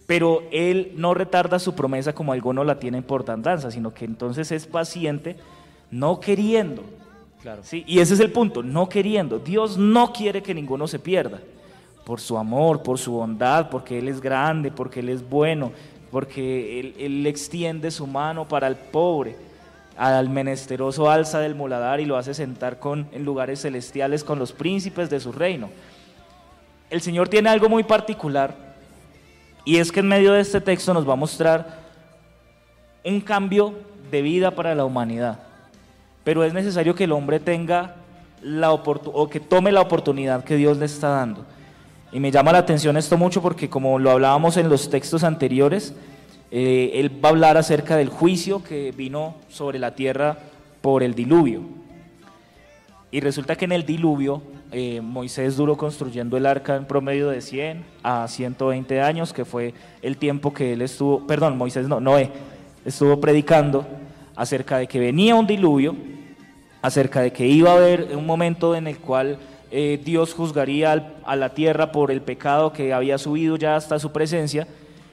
[0.05, 4.51] pero Él no retarda su promesa como algunos la tienen por tardanza, sino que entonces
[4.51, 5.37] es paciente,
[5.91, 6.83] no queriendo.
[7.41, 7.61] Claro.
[7.63, 7.83] ¿sí?
[7.87, 9.39] Y ese es el punto, no queriendo.
[9.39, 11.39] Dios no quiere que ninguno se pierda,
[12.05, 15.71] por su amor, por su bondad, porque Él es grande, porque Él es bueno,
[16.11, 19.35] porque Él, él extiende su mano para el pobre
[19.97, 24.53] al menesteroso alza del muladar y lo hace sentar con, en lugares celestiales con los
[24.53, 25.69] príncipes de su reino.
[26.89, 28.55] El Señor tiene algo muy particular
[29.65, 31.79] y es que en medio de este texto nos va a mostrar
[33.03, 33.73] un cambio
[34.11, 35.39] de vida para la humanidad.
[36.27, 37.95] Pero es necesario que el hombre tenga
[38.41, 41.45] la o que tome la oportunidad que Dios le está dando.
[42.11, 45.93] Y me llama la atención esto mucho porque como lo hablábamos en los textos anteriores,
[46.51, 50.37] eh, él va a hablar acerca del juicio que vino sobre la tierra
[50.81, 51.61] por el diluvio.
[53.09, 54.41] Y resulta que en el diluvio
[54.73, 59.73] eh, Moisés duró construyendo el arca en promedio de 100 a 120 años, que fue
[60.01, 62.31] el tiempo que él estuvo, perdón, Moisés no, Noé,
[62.83, 63.87] estuvo predicando
[64.35, 65.95] acerca de que venía un diluvio,
[66.81, 71.35] acerca de que iba a haber un momento en el cual eh, Dios juzgaría a
[71.35, 74.67] la tierra por el pecado que había subido ya hasta su presencia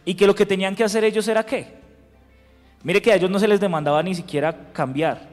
[0.05, 1.75] y que lo que tenían que hacer ellos era qué.
[2.83, 5.27] Mire que a ellos no se les demandaba ni siquiera cambiar,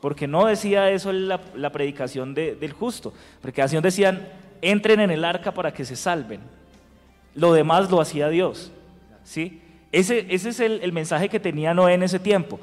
[0.00, 1.38] porque no decía eso la,
[1.72, 4.28] predicación del justo, porque así decían,
[4.62, 6.40] entren en el arca para que se salven.
[7.34, 8.70] Lo demás lo hacía Dios.
[9.24, 9.60] ¿sí?
[9.90, 12.60] Ese, ese es el, el mensaje que tenía Noé en ese tiempo.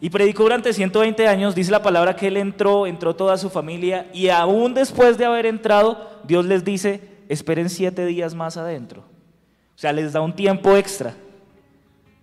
[0.00, 4.06] Y predicó durante 120 años, dice la palabra que él entró, entró toda su familia,
[4.12, 9.00] y aún después de haber entrado, Dios les dice, esperen siete días más adentro.
[9.00, 11.14] O sea, les da un tiempo extra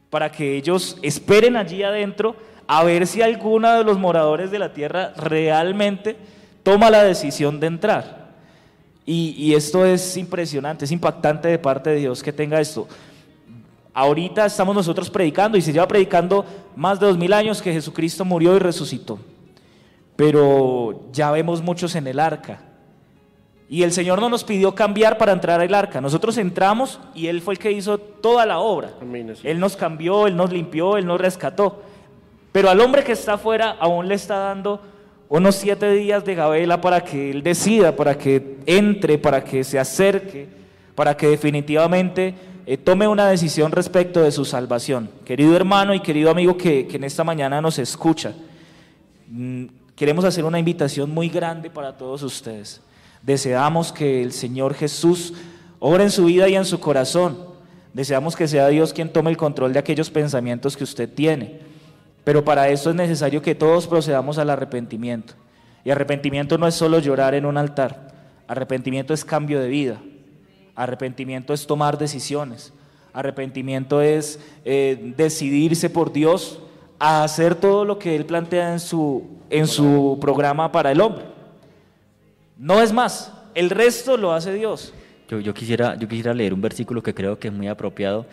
[0.09, 2.35] para que ellos esperen allí adentro
[2.67, 6.15] a ver si alguno de los moradores de la tierra realmente
[6.63, 8.25] toma la decisión de entrar.
[9.07, 12.87] Y, esto es impresionante, es impactante de parte de Dios que tenga esto.
[13.97, 16.43] Ahorita estamos nosotros predicando y se lleva predicando
[16.75, 19.17] más de dos mil años que Jesucristo murió y resucitó.
[20.17, 22.59] Pero ya vemos muchos en el arca
[23.69, 26.01] Y el Señor no nos pidió cambiar para entrar al arca.
[26.01, 28.91] Nosotros entramos y Él fue el que hizo toda la obra.
[29.43, 31.81] Él nos cambió, Él nos limpió, Él nos rescató.
[32.51, 34.81] Pero al hombre que está afuera aún le está dando
[35.29, 39.79] unos siete días de gabela para que Él decida, para que entre, para que se
[39.79, 40.49] acerque,
[40.95, 42.35] para que definitivamente
[42.67, 45.09] eh, tome una decisión respecto de su salvación.
[45.23, 48.33] Querido hermano y querido amigo que, en esta mañana nos escucha,
[49.29, 52.81] mm, queremos hacer una invitación muy grande para todos ustedes.
[53.21, 55.33] Deseamos que el Señor Jesús
[55.79, 57.37] obra en su vida y en su corazón.
[57.93, 61.59] Deseamos que sea Dios quien tome el control de aquellos pensamientos que usted tiene.
[62.23, 65.35] Pero para eso es necesario que todos procedamos al arrepentimiento.
[65.83, 68.11] Y arrepentimiento no es solo llorar en un altar.
[68.47, 70.01] Arrepentimiento es cambio de vida.
[70.75, 72.73] Arrepentimiento es tomar decisiones.
[73.13, 76.59] Arrepentimiento es eh, decidirse por Dios
[76.99, 81.25] a hacer todo lo que Él plantea en su, en su programa para el hombre.
[82.57, 84.93] No es más, el resto lo hace Dios.
[85.29, 88.25] Yo, yo, quisiera, yo quisiera leer un versículo que creo que es muy apropiado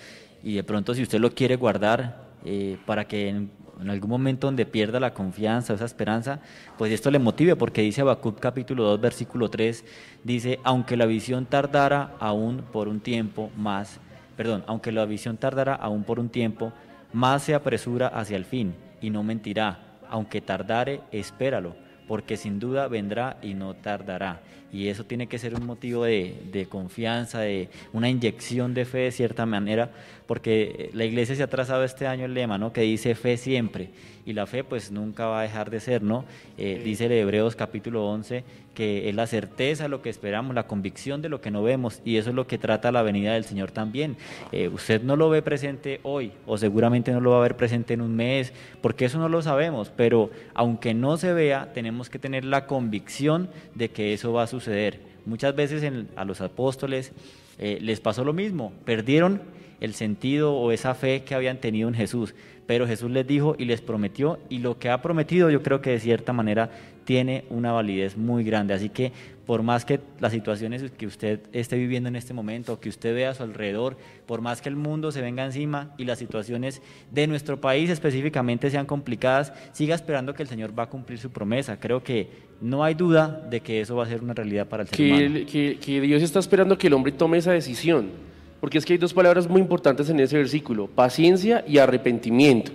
[0.43, 3.47] y de pronto si usted lo quiere guardar eh, para que
[3.83, 6.41] en, algún momento donde pierda la confianza, esa esperanza,
[6.79, 9.85] pues esto le motive porque dice Habacuc capítulo 2 versículo 3,
[10.25, 14.01] dice, aunque la visión tardara aún por un tiempo más,
[14.37, 16.73] perdón, aunque la visión tardara aún por un tiempo,
[17.13, 21.75] más se apresura hacia el fin y no mentirá, aunque tardare, espéralo
[22.13, 24.43] porque sin duda vendrá y no tardará.
[24.73, 28.99] Y eso tiene que ser un motivo de, de, confianza, de una inyección de fe
[28.99, 29.91] de cierta manera,
[30.33, 32.73] porque la iglesia se ha trazado este año el lema, ¿no?
[32.73, 33.91] Que dice fe siempre,
[34.25, 36.25] y la fe pues nunca va a dejar de ser, ¿no?
[36.57, 38.43] Eh, dice el Hebreos capítulo 11
[38.75, 42.01] que es la certeza de lo que esperamos, la convicción de lo que no vemos,
[42.07, 44.17] y eso es lo que trata la venida del Señor también.
[44.53, 47.93] Eh, usted no lo ve presente hoy, o seguramente no lo va a ver presente
[47.93, 52.19] en un mes, porque eso no lo sabemos, pero aunque no se vea, tenemos que
[52.19, 54.99] tener la convicción de que eso va a suceder.
[55.27, 57.13] Muchas veces en, a los apóstoles
[57.59, 61.95] eh, les pasó lo mismo, perdieron el sentido o esa fe que habían tenido en
[61.95, 62.35] Jesús.
[62.67, 65.91] Pero Jesús les dijo y les prometió, y lo que ha prometido yo creo que
[65.91, 66.71] de cierta manera
[67.05, 68.75] tiene una validez muy grande.
[68.75, 69.13] Así que
[69.45, 73.31] por más que las situaciones que usted esté viviendo en este momento, que usted vea
[73.31, 76.81] a su alrededor, por más que el mundo se venga encima y las situaciones
[77.11, 81.31] de nuestro país específicamente sean complicadas, siga esperando que el Señor va a cumplir su
[81.31, 81.81] promesa.
[81.81, 82.31] Creo que
[82.61, 85.13] no hay duda de que eso va a ser una realidad para el ser que,
[85.13, 85.47] humano.
[85.51, 88.32] Que, que Dios está esperando que el hombre tome esa decisión.
[88.63, 92.71] Porque es que hay dos palabras muy importantes en ese versículo, paciencia y arrepentimiento.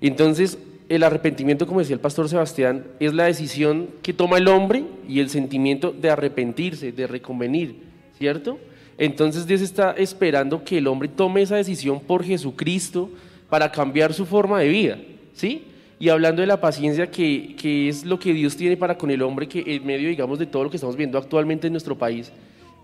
[0.00, 0.56] Entonces,
[0.88, 5.20] el arrepentimiento, como decía el pastor Sebastián, es la decisión que toma el hombre y
[5.20, 7.74] el sentimiento de arrepentirse, de reconvenir,
[8.16, 8.58] ¿cierto?
[8.96, 13.10] Entonces Dios está esperando que el hombre tome esa decisión por Jesucristo
[13.50, 14.98] para cambiar su forma de vida,
[15.34, 15.64] ¿sí?
[16.00, 19.20] Y hablando de la paciencia, que, que es lo que Dios tiene para con el
[19.20, 22.32] hombre, que en medio, digamos, de todo lo que estamos viendo actualmente en nuestro país,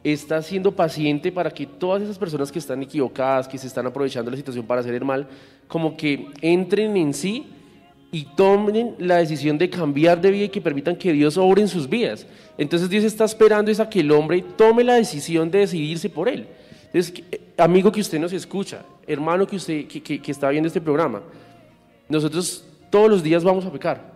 [0.05, 4.31] está siendo paciente para que todas esas personas que están equivocadas, que se están aprovechando
[4.31, 5.27] la situación para hacer el mal,
[5.67, 7.47] como que entren en sí
[8.13, 11.69] y tomen la decisión de cambiar de vida y que permitan que Dios obre en
[11.69, 12.27] sus vidas.
[12.59, 16.29] Entonces Dios está esperando es a que el hombre tome la decisión de decidirse por
[16.29, 16.47] él.
[16.93, 17.25] Entonces,
[17.57, 21.23] amigo que usted nos escucha, hermano que usted que, que, que está viendo este programa,
[22.09, 24.13] nosotros todos los días vamos a pecar.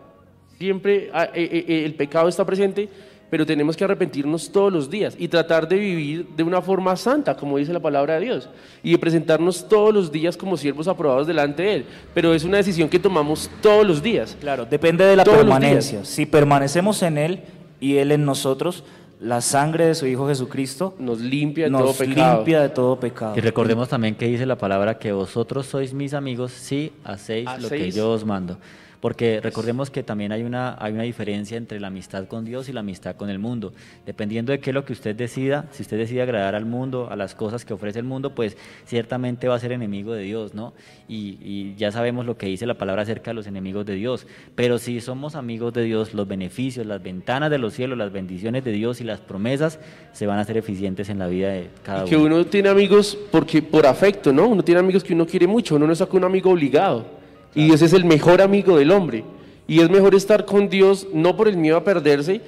[0.58, 2.88] Siempre el pecado está presente,
[3.30, 7.36] pero tenemos que arrepentirnos todos los días y tratar de vivir de una forma santa,
[7.36, 8.48] como dice la palabra de Dios,
[8.82, 11.84] y de presentarnos todos los días como siervos aprobados delante de Él.
[12.14, 14.36] Pero es una decisión que tomamos todos los días.
[14.40, 16.04] Claro, depende de la todos permanencia.
[16.04, 17.40] Si permanecemos en Él
[17.80, 18.84] y Él en nosotros,
[19.20, 22.36] la sangre de su Hijo Jesucristo nos limpia de, nos todo, pecado.
[22.36, 23.34] limpia de todo pecado.
[23.36, 27.62] Y recordemos también que dice la palabra que vosotros sois mis amigos si hacéis, ¿Hacéis?
[27.62, 28.58] lo que yo os mando.
[29.00, 32.72] Porque recordemos que también hay una, hay una diferencia entre la amistad con Dios y
[32.72, 33.72] la amistad con el mundo.
[34.06, 37.16] Dependiendo de qué es lo que usted decida, si usted decide agradar al mundo, a
[37.16, 40.72] las cosas que ofrece el mundo, pues ciertamente va a ser enemigo de Dios, ¿no?
[41.06, 44.26] Y, y ya sabemos lo que dice la palabra acerca de los enemigos de Dios.
[44.54, 48.64] Pero si somos amigos de Dios, los beneficios, las ventanas de los cielos, las bendiciones
[48.64, 49.78] de Dios y las promesas
[50.12, 52.36] se van a hacer eficientes en la vida de cada y que uno.
[52.36, 54.48] uno tiene amigos porque por afecto, ¿no?
[54.48, 57.18] Uno tiene amigos que uno quiere mucho, uno no con un amigo obligado.
[57.54, 59.24] Y Dios es el mejor amigo del hombre.
[59.66, 62.40] Y es mejor estar con Dios no por el miedo a perderse,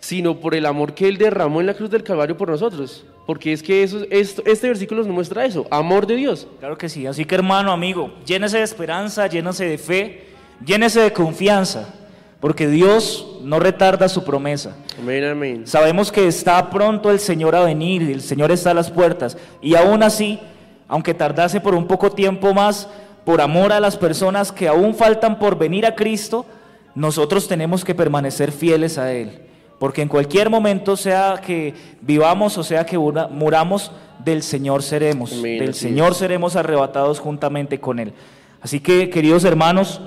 [0.00, 3.04] sino por el amor que Él derramó en la cruz del Calvario por nosotros.
[3.26, 6.46] Porque es que eso, esto, este versículo nos muestra eso, amor de Dios.
[6.60, 7.06] Claro que sí.
[7.06, 10.24] Así que hermano, amigo, llénese de esperanza, llénese de fe,
[10.64, 11.94] llénese de confianza.
[12.40, 14.76] Porque Dios no retarda su promesa.
[14.98, 15.66] Amén, amén.
[15.66, 19.36] Sabemos que está pronto el Señor a venir, el Señor está a las puertas.
[19.60, 20.38] Y aún así,
[20.86, 22.88] aunque tardase por un poco tiempo más,
[23.28, 26.46] por amor a las personas que aún faltan por venir a Cristo,
[26.94, 29.42] nosotros tenemos que permanecer fieles a Él.
[29.78, 33.92] porque en cualquier momento, sea que vivamos o sea que muramos,
[34.24, 38.14] del Señor seremos, del Señor seremos arrebatados juntamente con Él.
[38.62, 40.00] Así que, queridos hermanos,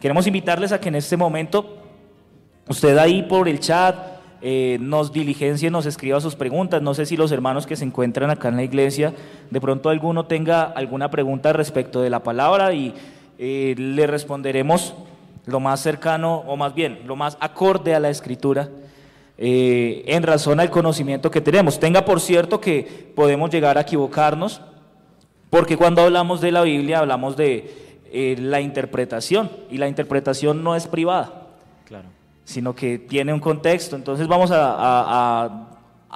[0.00, 1.76] queremos invitarles a que en este momento,
[2.66, 3.94] usted ahí por el chat,
[4.42, 6.82] eh, nos diligencie, nos escriba sus preguntas.
[6.82, 9.14] No sé si los hermanos que se encuentran acá en la iglesia,
[9.50, 12.94] de pronto alguno tenga alguna pregunta respecto de la palabra y
[13.38, 14.94] eh, le responderemos
[15.46, 18.68] lo más cercano, o más bien, lo más acorde a la escritura
[19.38, 21.78] eh, en razón al conocimiento que tenemos.
[21.78, 24.60] Tenga por cierto que podemos llegar a equivocarnos,
[25.50, 30.74] porque cuando hablamos de la Biblia hablamos de eh, la interpretación, y la interpretación no
[30.74, 31.48] es privada,
[31.86, 32.08] claro.
[32.46, 33.96] Sino que tiene un contexto.
[33.96, 35.68] Entonces vamos a,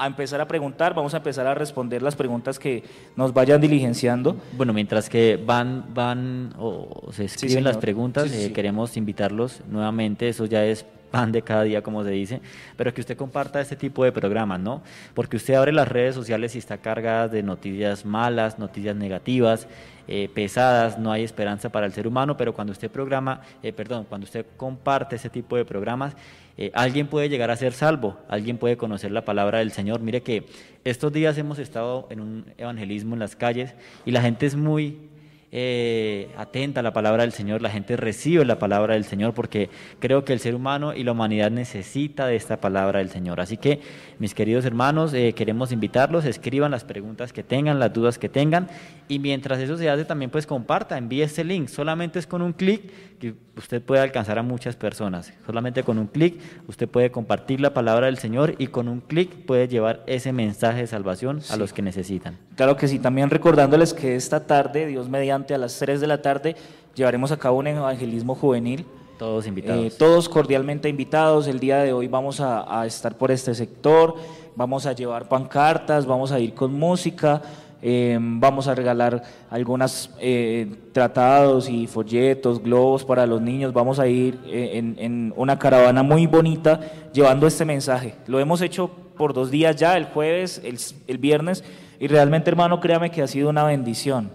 [0.07, 2.85] empezar a preguntar, vamos a empezar a responder las preguntas que
[3.17, 4.37] nos vayan diligenciando.
[4.57, 10.47] Bueno, mientras que van, van o se escriben las preguntas, eh, queremos invitarlos nuevamente, eso
[10.47, 12.41] ya es pan de cada día, como se dice,
[12.77, 14.83] pero que usted comparta este tipo de programas, ¿no?
[15.15, 19.67] Porque usted abre las redes sociales y está cargada de noticias malas, noticias negativas,
[20.09, 24.07] eh, pesadas, no hay esperanza para el ser humano, pero cuando usted programa, eh, perdón,
[24.09, 26.17] cuando usted comparte ese tipo de programas,
[26.57, 30.01] eh, alguien puede llegar a ser salvo, alguien puede conocer la palabra del Señor.
[30.01, 30.47] Mire que
[30.85, 35.10] estos días hemos estado en un evangelismo en las calles y la gente es muy
[35.53, 39.69] eh, atenta a la palabra del Señor, la gente recibe la palabra del Señor, porque
[39.99, 43.41] creo que el ser humano y la humanidad necesita de esta palabra del Señor.
[43.41, 43.81] Así que,
[44.19, 48.69] mis queridos hermanos, eh, queremos invitarlos, escriban las preguntas que tengan, las dudas que tengan,
[49.09, 51.69] y mientras eso se hace, también pues comparta, envíe este link.
[51.69, 55.33] Solamente es con un clic que usted puede alcanzar a muchas personas.
[55.45, 59.31] Solamente con un clic usted puede compartir la palabra del Señor y con un clic
[59.47, 62.39] puede llevar ese mensaje de salvación a los que necesitan.
[62.61, 66.21] Claro que sí, también recordándoles que esta tarde, Dios mediante a las 3 de la
[66.21, 66.57] tarde,
[66.95, 68.85] llevaremos a cabo un evangelismo juvenil.
[69.19, 69.83] Todos invitados.
[69.83, 71.47] Eh, todos cordialmente invitados.
[71.47, 74.15] El día de hoy vamos a, a estar por este sector,
[74.57, 77.41] vamos a llevar pancartas, vamos a ir con música.
[77.81, 83.73] Em, vamos a regalar algunos eh, tratados y folletos, globos para los niños.
[83.73, 86.79] Vamos a ir eh, en, una caravana muy bonita
[87.15, 88.17] llevando este mensaje.
[88.27, 91.65] Lo hemos hecho por dos días ya, el jueves, el, el viernes,
[92.01, 94.31] y realmente hermano, créame que ha sido una bendición.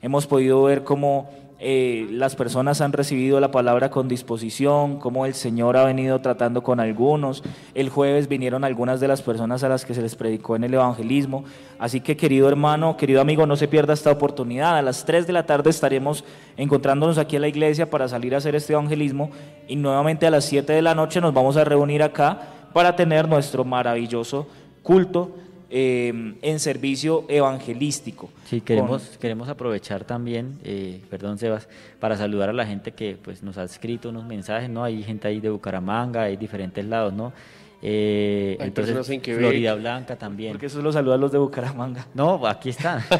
[0.00, 5.34] Hemos podido ver cómo eh, las personas han recibido la palabra con disposición, cómo el
[5.34, 7.42] Señor ha venido tratando con algunos.
[7.74, 10.72] El jueves vinieron algunas de las personas a las que se les predicó en el
[10.72, 11.44] evangelismo.
[11.80, 14.78] Así que querido hermano, querido amigo, no se pierda esta oportunidad.
[14.78, 16.24] A las 3 de la tarde estaremos
[16.56, 19.30] encontrándonos aquí en la iglesia para salir a hacer este evangelismo
[19.68, 22.38] y nuevamente a las 7 de la noche nos vamos a reunir acá
[22.72, 24.46] para tener nuestro maravilloso
[24.82, 25.32] culto
[25.70, 28.28] eh, en servicio evangelístico.
[28.46, 31.68] Sí, queremos, queremos aprovechar también, eh, perdón Sebas,
[32.00, 34.82] para saludar a la gente que pues, nos ha escrito unos mensajes, ¿no?
[34.82, 37.32] Hay gente ahí de Bucaramanga, hay diferentes lados, ¿no?
[37.82, 40.52] Eh, hay entonces, en Florida Blanca también.
[40.52, 42.06] Porque eso lo saludan los de Bucaramanga.
[42.14, 43.02] No, aquí están.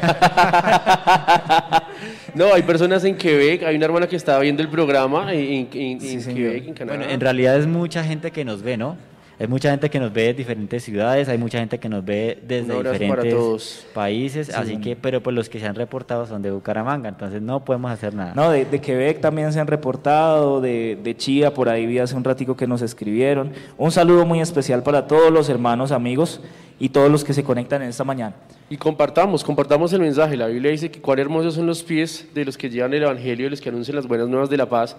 [2.35, 6.67] no, hay personas en Quebec, hay una hermana que estaba viendo el programa en, Quebec,
[6.67, 6.97] en Canadá.
[6.97, 8.97] Bueno, en realidad es mucha gente que nos ve, ¿no?
[9.41, 12.37] Hay mucha gente que nos ve de diferentes ciudades, hay mucha gente que nos ve
[12.45, 17.09] desde diferentes países, así que, pero pues los que se han reportado son de Bucaramanga,
[17.09, 18.33] entonces no podemos hacer nada.
[18.35, 22.23] No, de, Quebec también se han reportado, de, de Chía, por ahí vi hace un
[22.23, 23.51] ratico que nos escribieron.
[23.79, 26.39] Un saludo muy especial para todos los hermanos, amigos
[26.79, 28.35] y todos los que se conectan en esta mañana.
[28.69, 30.37] Y compartamos, compartamos el mensaje.
[30.37, 33.47] La Biblia dice que cuán hermosos son los pies de los que llevan el Evangelio,
[33.47, 34.95] de los que anuncian las buenas nuevas de la paz.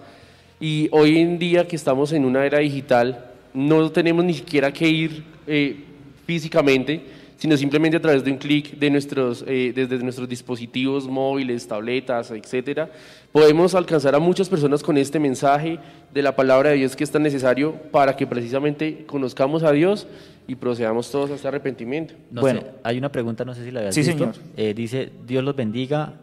[0.59, 4.87] Y hoy en día que estamos en una era digital, no tenemos ni siquiera que
[4.87, 5.77] ir eh,
[6.25, 7.01] físicamente,
[7.37, 12.31] sino simplemente a través de un clic de nuestros, eh, desde nuestros dispositivos móviles, tabletas,
[12.31, 12.89] etcétera,
[13.31, 15.77] podemos alcanzar a muchas personas con este mensaje
[16.13, 20.07] de la palabra de Dios que es tan necesario para que precisamente conozcamos a Dios
[20.47, 22.13] y procedamos todos a este arrepentimiento.
[22.31, 24.35] bueno, hay una pregunta, no sé si la habías sí, Señor.
[24.55, 26.13] Eh, dice, Dios los bendiga.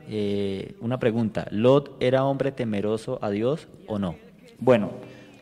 [0.81, 4.17] una pregunta, ¿Lot era hombre temeroso a Dios o no?
[4.59, 4.91] Bueno,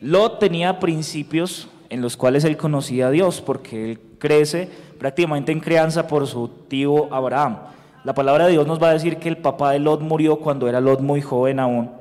[0.01, 5.59] Lot tenía principios en los cuales él conocía a Dios, porque él crece prácticamente en
[5.59, 7.57] crianza por su tío Abraham.
[8.03, 10.67] La palabra de Dios nos va a decir que el papá de Lot murió cuando
[10.67, 11.91] era Lot muy joven aún,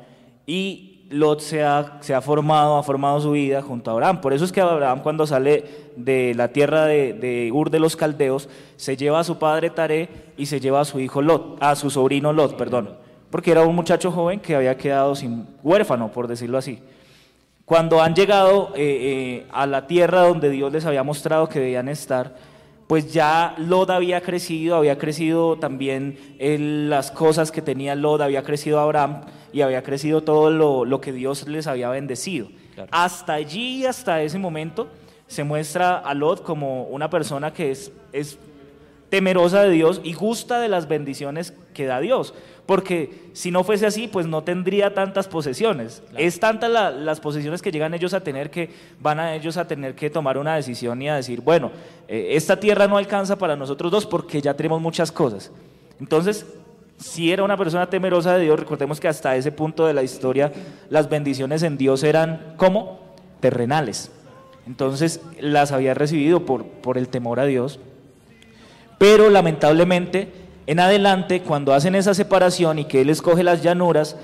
[0.46, 4.20] y Lot se ha, formado, ha formado su vida junto a Abraham.
[4.20, 5.64] Por eso es que Abraham cuando sale
[5.96, 10.46] de la tierra de, Ur de los Caldeos, se lleva a su padre Taré y
[10.46, 12.90] se lleva a su hijo Lot, a su sobrino Lot, perdón,
[13.30, 16.80] porque era un muchacho joven que había quedado sin huérfano, por decirlo así.
[17.68, 21.90] Cuando han llegado eh, eh, a la tierra donde Dios les había mostrado que debían
[21.90, 22.34] estar,
[22.86, 26.16] pues ya Lot había crecido, había crecido también
[26.88, 29.20] las cosas que tenía Lot, había crecido Abraham
[29.52, 32.48] y había crecido todo lo, que Dios les había bendecido.
[32.90, 34.88] Hasta allí, hasta ese momento,
[35.26, 38.38] se muestra a Lot como una persona que es, es
[39.10, 42.32] temerosa de Dios y gusta de las bendiciones que da Dios.
[42.68, 46.02] Porque si no fuese así, pues no tendría tantas posesiones.
[46.18, 48.68] Es tantas las posesiones que llegan ellos a tener que
[49.00, 51.70] van a ellos a tener que tomar una decisión y a decir, bueno,
[52.08, 55.50] eh, esta tierra no alcanza para nosotros dos porque ya tenemos muchas cosas.
[55.98, 56.44] Entonces,
[56.98, 60.52] si era una persona temerosa de Dios, recordemos que hasta ese punto de la historia
[60.90, 63.00] las bendiciones en Dios eran, ¿cómo?
[63.40, 64.10] Terrenales.
[64.66, 67.80] Entonces las había recibido por, por el temor a Dios.
[68.98, 74.16] Pero lamentablemente, en adelante, cuando hacen esa separación y que él escoge las llanuras,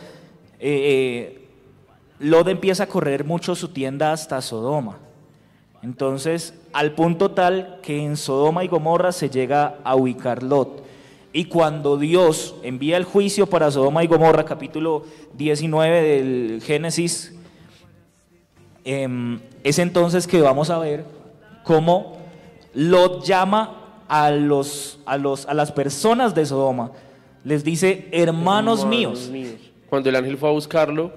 [0.60, 1.48] eh, eh,
[2.18, 4.98] Lot empieza a correr mucho su tienda hasta Sodoma.
[5.82, 10.84] Entonces, al punto tal que en Sodoma y Gomorra se llega a ubicar Lot.
[11.32, 17.34] Y cuando Dios envía el juicio para Sodoma y Gomorra, capítulo 19 del Génesis,
[18.84, 21.06] em, es entonces que vamos a ver
[21.62, 22.18] cómo
[22.74, 23.83] Lot llama
[24.14, 26.92] a, los, a, los, a las personas de Sodoma.
[27.42, 29.28] Les dice, hermanos, míos.
[29.90, 31.10] Cuando el ángel fue a buscarlo.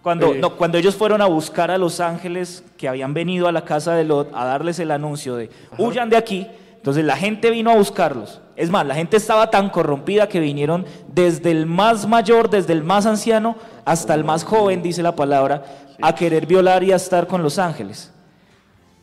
[0.00, 3.52] Cuando, eh, no, cuando ellos fueron a buscar a los ángeles que habían venido a
[3.52, 6.46] la casa de Lot a darles el anuncio de, huyan de aquí.
[6.76, 8.40] Entonces la gente vino a buscarlos.
[8.54, 12.84] Es más, la gente estaba tan corrompida que vinieron desde el más mayor, desde el
[12.84, 15.64] más anciano, hasta el más joven, dice la palabra,
[16.00, 18.12] a querer violar y a estar con los ángeles.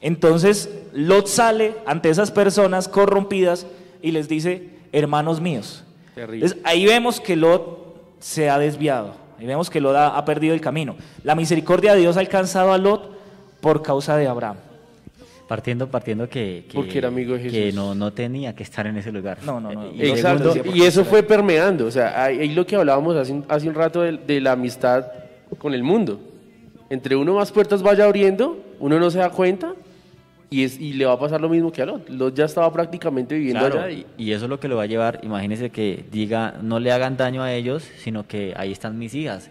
[0.04, 3.66] Entonces Lot sale ante esas personas corrompidas
[4.02, 5.86] y les dice, hermanos míos.
[6.66, 10.98] ahí vemos que Lot se ha desviado, ahí vemos que Lot ha, perdido el camino.
[11.24, 13.18] La misericordia de Dios ha alcanzado a Lot
[13.62, 14.58] por causa de Abraham.
[15.48, 19.12] Partiendo, partiendo que, que, era amigo de que no, no tenía que estar en ese
[19.12, 19.38] lugar.
[19.46, 19.94] No, no, no.
[19.94, 20.54] Y, Exacto.
[20.74, 21.86] y eso fue permeando.
[21.86, 25.06] O sea, ahí lo que hablábamos hace, hace un rato de, de, la amistad
[25.58, 26.20] con el mundo.
[26.90, 29.74] Entre uno más puertas vaya abriendo, uno no se da cuenta
[30.54, 32.10] y, es, y le va a pasar lo mismo que a Lot.
[32.10, 33.90] Lot ya estaba prácticamente viviendo allá.
[33.90, 34.06] Y...
[34.18, 34.32] y...
[34.34, 37.42] eso es lo que lo va a llevar, imagínese que diga, no le hagan daño
[37.42, 39.50] a ellos, sino que ahí están mis hijas.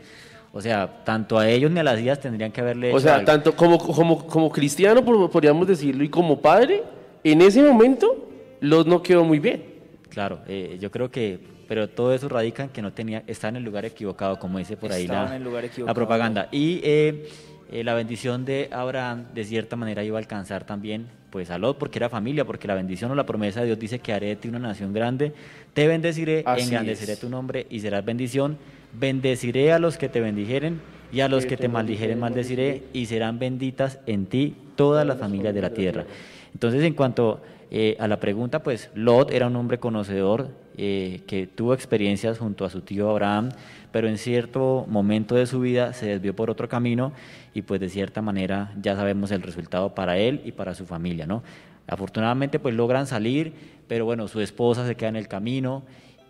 [0.52, 3.56] O sea, tanto a ellos ni a las hijas tendrían que haberle O sea, tanto
[3.56, 6.84] como, como, como cristiano, podríamos decirlo, y como padre,
[7.24, 8.28] en ese momento,
[8.60, 9.64] Lot no quedó muy bien.
[10.08, 13.56] Claro, eh, yo creo que, pero todo eso radica en que no tenía, está en
[13.56, 15.36] el lugar equivocado, como dice por ahí la,
[15.84, 16.48] la propaganda.
[16.52, 16.80] Y...
[16.84, 17.28] Eh,
[17.72, 21.78] eh, la bendición de Abraham de cierta manera iba a alcanzar también pues a Lot
[21.78, 24.36] porque era familia, porque la bendición o la promesa de Dios dice que haré de
[24.36, 25.32] ti una nación grande,
[25.72, 28.58] te bendeciré, engrandeceré tu nombre y serás bendición,
[28.92, 33.38] bendeciré a los que te bendijeren y a los que te maldijeren maldeciré y serán
[33.38, 36.04] benditas en ti todas las familias de la tierra.
[36.52, 41.46] Entonces en cuanto eh, a la pregunta, pues Lot era un hombre conocedor eh, que
[41.46, 43.48] tuvo experiencias junto a su tío Abraham,
[43.92, 47.12] pero en cierto momento de su vida se desvió por otro camino
[47.54, 51.26] y pues de cierta manera ya sabemos el resultado para él y para su familia,
[51.26, 51.42] ¿no?
[51.86, 53.52] Afortunadamente pues logran salir,
[53.88, 55.82] pero bueno, su esposa se queda en el camino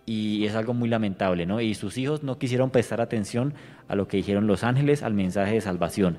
[0.05, 1.61] y es algo muy lamentable, ¿no?
[1.61, 3.55] Y sus hijos no quisieron prestar atención
[3.89, 6.19] a lo que dijeron los ángeles, al mensaje de salvación.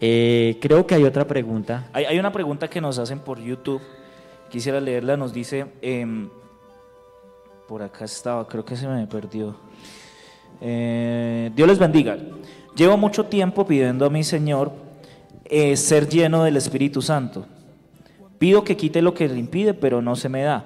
[0.00, 1.88] Eh, creo que hay otra pregunta.
[1.92, 3.82] Hay, una pregunta que nos hacen por YouTube,
[4.50, 6.28] quisiera leerla, nos dice, em,
[7.66, 9.56] por acá estaba, creo que se me perdió.
[10.60, 12.16] Eh, Dios les bendiga.
[12.78, 14.70] Llevo mucho tiempo pidiendo a mi Señor
[15.46, 17.44] eh, ser lleno del Espíritu Santo.
[18.38, 20.64] Pido que quite lo que le impide, pero no se me da.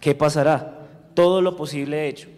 [0.00, 0.86] ¿Qué pasará?
[1.12, 2.28] Todo lo posible he hecho.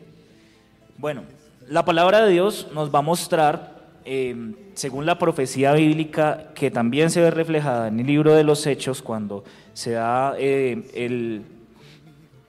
[0.99, 1.23] Bueno,
[1.69, 4.35] la palabra de Dios nos va a mostrar, eh,
[4.75, 9.03] según la profecía bíblica, que también se ve reflejada en el libro de los Hechos,
[9.03, 11.45] cuando se da el,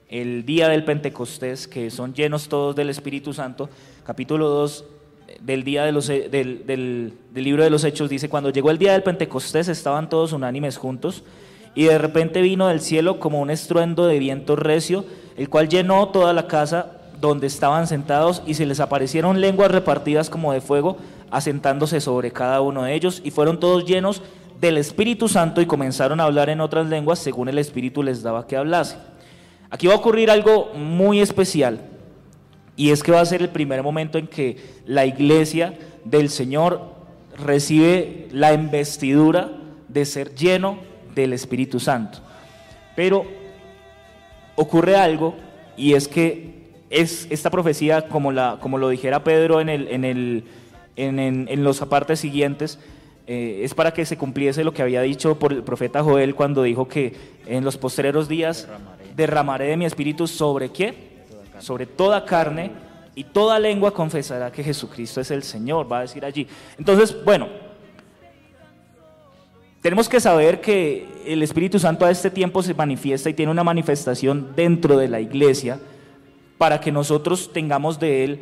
[0.08, 3.70] el día del Pentecostés, que son llenos todos del Espíritu Santo,
[4.04, 4.86] capítulo 2
[5.40, 8.92] del, día de los, del, del, libro de los Hechos dice, cuando llegó el día
[8.92, 11.24] del Pentecostés estaban todos unánimes juntos
[11.74, 15.04] y de repente vino del cielo como un estruendo de viento recio,
[15.36, 20.30] el cual llenó toda la casa donde estaban sentados y se les aparecieron lenguas repartidas
[20.30, 20.98] como de fuego,
[21.30, 24.22] asentándose sobre cada uno de ellos y fueron todos llenos
[24.60, 28.46] del Espíritu Santo y comenzaron a hablar en otras lenguas según el Espíritu les daba
[28.46, 28.96] que hablase.
[29.70, 31.80] Aquí va a ocurrir algo muy especial
[32.76, 34.56] y es que va a ser el primer momento en que
[34.86, 36.94] la iglesia del Señor
[37.36, 39.52] recibe la investidura
[39.88, 40.78] de ser lleno
[41.14, 42.18] del Espíritu Santo.
[42.96, 43.24] Pero
[44.56, 45.34] ocurre algo
[45.76, 46.54] y es que
[46.90, 50.44] es esta profecía, como, lo dijera Pedro en, el,
[50.96, 52.78] en, los apartes siguientes,
[53.26, 56.62] eh, es para que se cumpliese lo que había dicho por el profeta Joel cuando
[56.62, 57.14] dijo que
[57.46, 61.13] en los postreros días derramaré, derramaré de mi espíritu sobre qué?
[61.58, 62.70] Sobre toda carne
[63.14, 66.46] y toda lengua confesará que Jesucristo es el Señor, va a decir allí.
[66.78, 67.48] Entonces, bueno,
[69.80, 73.64] tenemos que saber que el Espíritu Santo a este tiempo se manifiesta y tiene una
[73.64, 75.78] manifestación dentro de la iglesia
[76.58, 78.40] para que nosotros tengamos de Él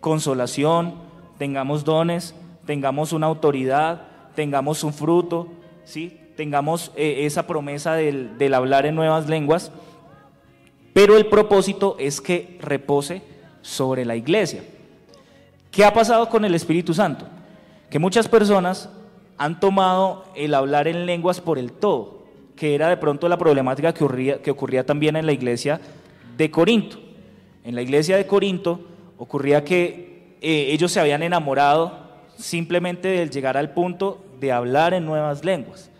[0.00, 0.94] consolación,
[1.38, 2.34] tengamos dones,
[2.64, 4.02] tengamos una autoridad,
[4.34, 5.48] tengamos un fruto,
[5.84, 6.20] ¿sí?
[6.36, 9.72] tengamos eh, esa promesa del, del hablar en nuevas lenguas,
[10.96, 13.20] pero el propósito es que repose
[13.60, 14.64] sobre la iglesia.
[15.70, 17.26] ¿Qué ha pasado con el Espíritu Santo?
[17.90, 18.88] Que muchas personas
[19.36, 22.24] han tomado el hablar en lenguas por el todo,
[22.56, 25.82] que era de pronto la problemática que ocurría, que ocurría también en la iglesia
[26.38, 26.96] de Corinto.
[27.62, 28.80] En la iglesia de Corinto
[29.18, 31.92] ocurría que eh, ellos se habían enamorado
[32.38, 35.90] simplemente del llegar al punto de hablar en nuevas lenguas,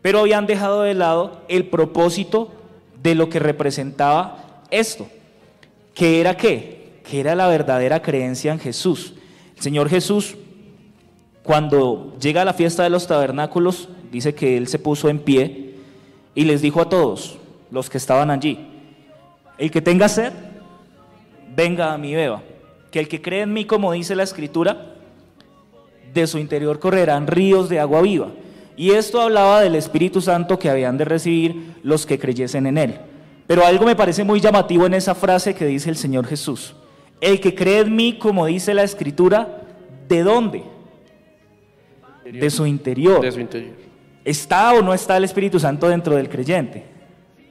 [0.00, 2.54] pero habían dejado de lado el propósito
[3.02, 5.08] de lo que representaba esto,
[5.94, 9.14] que era qué, que era la verdadera creencia en Jesús.
[9.56, 10.36] El Señor Jesús
[11.48, 15.76] cuando llega a la fiesta de los tabernáculos, dice que él se puso en pie
[16.34, 17.38] y les dijo a todos
[17.70, 18.68] los que estaban allí,
[19.56, 20.30] el que tenga sed,
[21.56, 22.42] venga a mí beba,
[22.90, 24.94] que el que cree en mí, como dice la escritura,
[26.12, 28.28] de su interior correrán ríos de agua viva.
[28.78, 32.94] Y esto hablaba del Espíritu Santo que habían de recibir los que creyesen en él.
[33.48, 36.76] Pero algo me parece muy llamativo en esa frase que dice el Señor Jesús.
[37.20, 39.62] El que cree en mí, como dice la escritura,
[40.08, 40.62] ¿de dónde?
[42.24, 43.20] de su interior.
[43.20, 43.74] De su interior.
[44.24, 46.84] ¿Está o no está el Espíritu Santo dentro del creyente?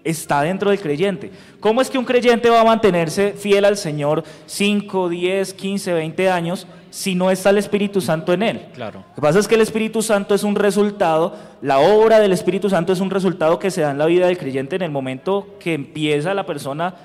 [0.05, 1.31] Está dentro del creyente.
[1.59, 6.29] ¿Cómo es que un creyente va a mantenerse fiel al Señor 5, 10, 15, 20
[6.29, 6.67] años
[6.97, 8.65] si no está el Espíritu Santo en él?
[8.73, 9.03] Claro.
[9.09, 12.71] Lo que pasa es que el Espíritu Santo es un resultado, la obra del Espíritu
[12.71, 15.45] Santo es un resultado que se da en la vida del creyente en el momento
[15.59, 16.95] que empieza la persona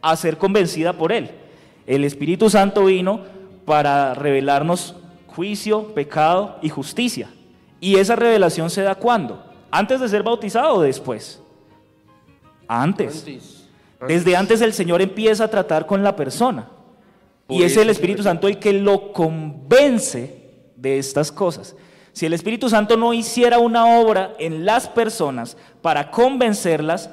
[0.00, 1.30] a ser convencida por él.
[1.86, 3.20] El Espíritu Santo vino
[3.66, 7.28] para revelarnos juicio, pecado y justicia.
[7.82, 9.44] ¿Y esa revelación se da cuándo?
[9.70, 11.42] ¿Antes de ser bautizado o después?
[12.66, 13.26] Antes.
[14.08, 16.70] Desde antes el Señor empieza a tratar con la persona.
[17.48, 20.38] Y es el Espíritu Santo el que lo convence
[20.76, 21.74] de estas cosas.
[22.12, 27.10] Si el Espíritu Santo no hiciera una obra en las personas para convencerlas,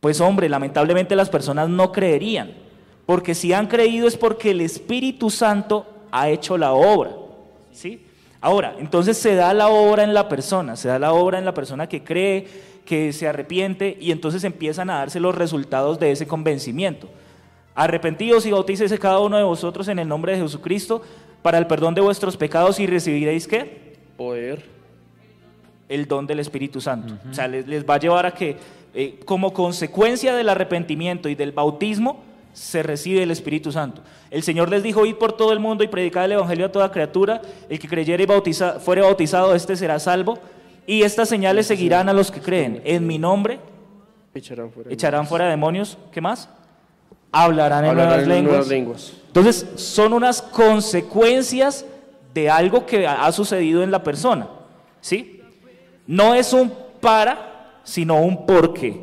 [0.00, 2.52] pues hombre, lamentablemente las personas no creerían.
[3.06, 7.10] Porque si han creído es porque el Espíritu Santo ha hecho la obra.
[7.72, 8.04] ¿sí?
[8.40, 11.54] Ahora, entonces se da la obra en la persona, se da la obra en la
[11.54, 12.46] persona que cree,
[12.84, 17.08] que se arrepiente y entonces empiezan a darse los resultados de ese convencimiento.
[17.74, 21.02] Arrepentidos y bautícese cada uno de vosotros en el nombre de Jesucristo
[21.42, 23.96] para el perdón de vuestros pecados y recibiréis qué?
[24.16, 24.64] Poder.
[25.88, 27.14] El don del Espíritu Santo.
[27.30, 28.56] O sea, les, va a llevar a que
[28.94, 34.02] eh, como consecuencia del arrepentimiento y del bautismo, se recibe el Espíritu Santo.
[34.30, 36.92] El Señor les dijo, id por todo el mundo y predicad el Evangelio a toda
[36.92, 40.38] criatura, el que creyere y bautiza, fuere bautizado, este será salvo,
[40.86, 42.82] y estas señales seguirán a los que creen.
[42.84, 43.60] En mi nombre
[44.34, 46.48] echarán fuera, demonios, ¿qué más?
[47.32, 49.12] Hablarán, en, nuevas, lenguas.
[49.26, 51.84] Entonces, son unas consecuencias
[52.34, 54.48] de algo que ha sucedido en la persona,
[55.00, 55.42] ¿sí?
[56.06, 59.00] No es un para, sino un porque,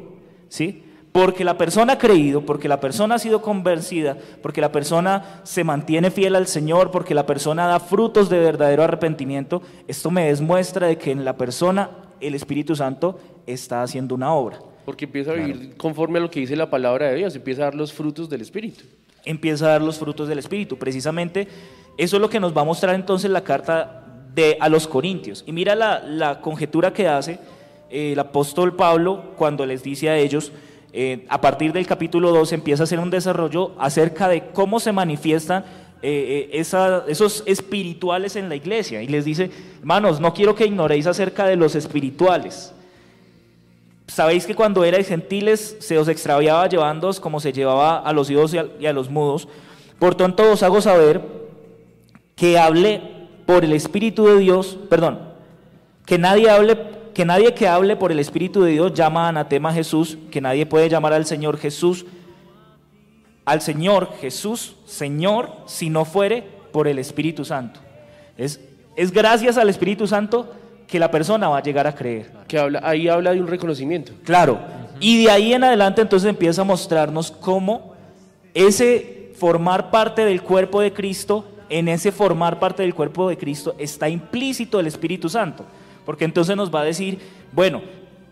[0.47, 0.83] ¿sí?
[1.11, 5.63] porque la persona ha creído, porque la persona ha sido convencida, porque la persona se
[5.63, 10.87] mantiene fiel al Señor, porque la persona da frutos de verdadero arrepentimiento, esto me demuestra
[10.87, 11.89] de que en la persona
[12.21, 14.59] el Espíritu Santo está haciendo una obra.
[14.89, 17.65] Porque empieza a vivir conforme a lo que dice la palabra de Dios, empieza a
[17.65, 18.85] dar los frutos del Espíritu.
[19.23, 20.79] Empieza a dar los frutos del Espíritu.
[20.79, 21.47] Precisamente
[21.95, 25.43] eso es lo que nos va a mostrar entonces la carta de, a los Corintios.
[25.45, 27.33] Y mira la, conjetura que hace
[27.91, 30.51] eh, el apóstol Pablo cuando les dice a ellos,
[30.91, 34.91] eh, a partir del capítulo 2 empieza a hacer un desarrollo acerca de cómo se
[34.91, 35.65] manifiestan
[36.01, 39.03] eh, esos espirituales en la iglesia.
[39.03, 42.73] Y les dice, hermanos, no quiero que ignoréis acerca de los espirituales.
[44.09, 48.55] Sabéis que cuando erais gentiles se os extraviaba llevándoos como se llevaba a los hijos
[48.79, 49.47] y a los mudos.
[49.99, 51.21] Por tanto os hago saber
[52.35, 53.01] que hable
[53.45, 55.19] por el Espíritu de Dios, perdón,
[56.05, 59.73] que nadie hable que nadie que hable por el Espíritu de Dios llama anatema a
[59.73, 62.05] Jesús, que nadie puede llamar al Señor Jesús,
[63.45, 67.81] al Señor Jesús, Señor, si no fuere por el Espíritu Santo.
[68.37, 68.61] Es,
[68.95, 70.53] es gracias al Espíritu Santo
[70.89, 72.31] que la persona va a llegar a creer.
[72.47, 74.11] Que habla, ahí habla de un reconocimiento.
[74.23, 74.59] Claro.
[74.99, 77.93] Y de ahí en adelante entonces empieza a mostrarnos cómo
[78.53, 83.75] ese formar parte del cuerpo de Cristo, en ese formar parte del cuerpo de Cristo
[83.77, 85.63] está implícito el Espíritu Santo.
[86.05, 87.19] Porque entonces nos va a decir,
[87.51, 87.81] bueno,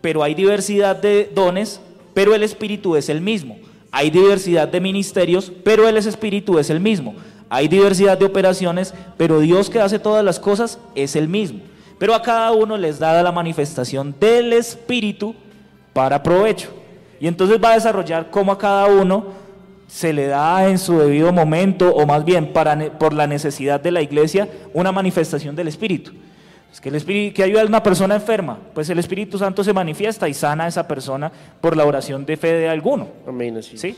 [0.00, 1.80] pero hay diversidad de dones,
[2.12, 3.56] pero el Espíritu es el mismo.
[3.92, 7.14] Hay diversidad de ministerios, pero el Espíritu es el mismo.
[7.48, 11.60] Hay diversidad de operaciones, pero Dios que hace todas las cosas es el mismo.
[11.98, 15.34] Pero a cada uno les da la manifestación del Espíritu
[15.92, 16.68] para provecho.
[17.20, 19.26] Y entonces va a desarrollar cómo a cada uno
[19.88, 23.90] se le da en su debido momento, o más bien para, por la necesidad de
[23.90, 26.12] la iglesia, una manifestación del Espíritu.
[26.70, 29.72] Es que, el Espíritu, que ayuda a una persona enferma, pues el Espíritu Santo se
[29.72, 33.08] manifiesta y sana a esa persona por la oración de fe de alguno.
[33.26, 33.78] Amén, así.
[33.78, 33.96] ¿Sí?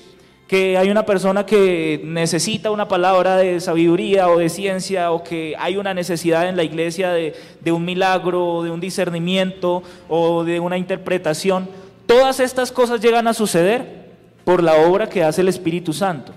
[0.50, 5.54] Que hay una persona que necesita una palabra de sabiduría o de ciencia, o que
[5.56, 10.58] hay una necesidad en la iglesia de, de un milagro, de un discernimiento o de
[10.58, 11.68] una interpretación.
[12.04, 14.10] Todas estas cosas llegan a suceder
[14.44, 16.32] por la obra que hace el Espíritu Santo.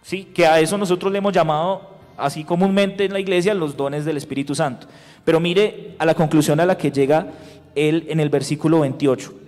[0.00, 0.24] ¿Sí?
[0.32, 1.82] Que a eso nosotros le hemos llamado,
[2.16, 4.86] así comúnmente en la iglesia, los dones del Espíritu Santo.
[5.26, 7.26] Pero mire a la conclusión a la que llega
[7.74, 9.47] él en el versículo 28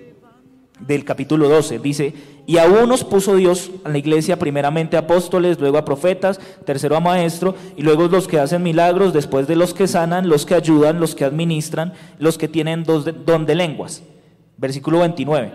[0.81, 1.79] del capítulo 12.
[1.79, 2.15] Dice,
[2.47, 7.01] y a unos puso Dios en la iglesia primeramente apóstoles, luego a profetas, tercero a
[7.01, 11.01] maestro, y luego los que hacen milagros, después de los que sanan, los que ayudan,
[11.01, 14.03] los que administran, los que tienen don de lenguas.
[14.57, 15.53] Versículo 29.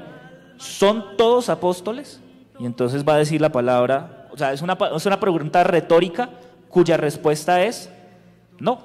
[0.57, 2.21] ¿Son todos apóstoles?
[2.59, 6.30] Y entonces va a decir la palabra, o sea, es una, es una pregunta retórica
[6.69, 7.89] cuya respuesta es
[8.59, 8.80] no.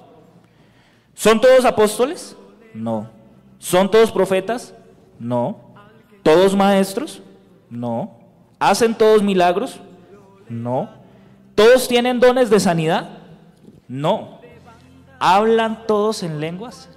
[1.15, 2.37] ¿Son todos apóstoles?
[2.75, 3.11] No.
[3.59, 4.75] ¿Son todos profetas?
[5.19, 5.70] No.
[6.23, 7.23] ¿Todos maestros?
[7.69, 8.13] No.
[8.59, 9.81] ¿Hacen todos milagros?
[10.49, 10.91] No.
[11.55, 13.09] ¿Todos tienen dones de sanidad?
[13.89, 14.41] No.
[15.19, 16.89] ¿Hablan todos en lenguas?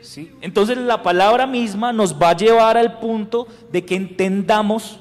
[0.00, 0.32] ¿Sí?
[0.42, 5.00] Entonces la palabra misma nos va a llevar al punto de que entendamos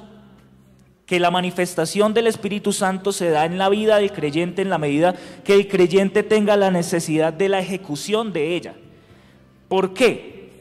[1.05, 4.77] que la manifestación del Espíritu Santo se da en la vida del creyente en la
[4.77, 8.75] medida que el creyente tenga la necesidad de la ejecución de ella.
[9.73, 10.51] ¿Por qué?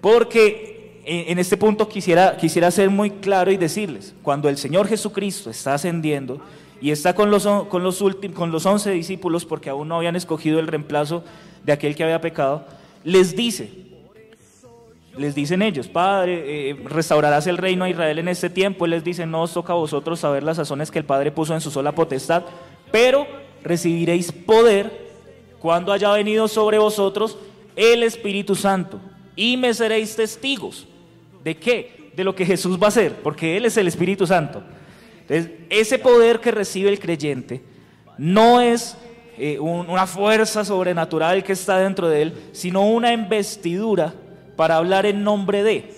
[0.00, 5.50] Porque en este punto quisiera, quisiera ser muy claro y decirles, cuando el Señor Jesucristo
[5.50, 6.40] está ascendiendo
[6.80, 8.00] y está con los, con los,
[8.36, 11.24] con los once discípulos, porque aún no habían escogido el reemplazo
[11.64, 12.64] de aquel que había pecado,
[13.02, 13.72] les dice,
[15.16, 18.84] les dicen ellos, Padre, eh, restaurarás el reino a Israel en este tiempo.
[18.84, 21.54] Él les dice, no os toca a vosotros saber las sazones que el Padre puso
[21.54, 22.44] en su sola potestad,
[22.92, 23.26] pero
[23.64, 25.08] recibiréis poder
[25.58, 27.36] cuando haya venido sobre vosotros
[27.78, 29.00] el Espíritu Santo
[29.36, 30.86] y me seréis testigos.
[31.44, 32.10] ¿De qué?
[32.14, 34.62] De lo que Jesús va a hacer, porque Él es el Espíritu Santo.
[35.20, 37.62] Entonces, ese poder que recibe el creyente
[38.18, 38.96] no es
[39.38, 44.12] eh, una fuerza sobrenatural que está dentro de él, sino una investidura
[44.56, 45.92] para hablar en nombre de.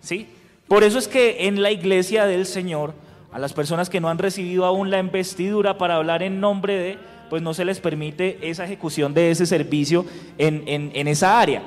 [0.00, 0.28] ¿Sí?
[0.68, 2.94] Por eso es que en la iglesia del Señor,
[3.32, 6.98] a las personas que no han recibido aún la investidura para hablar en nombre de,
[7.28, 10.06] pues no se les permite esa ejecución de ese servicio
[10.38, 11.62] en, esa área,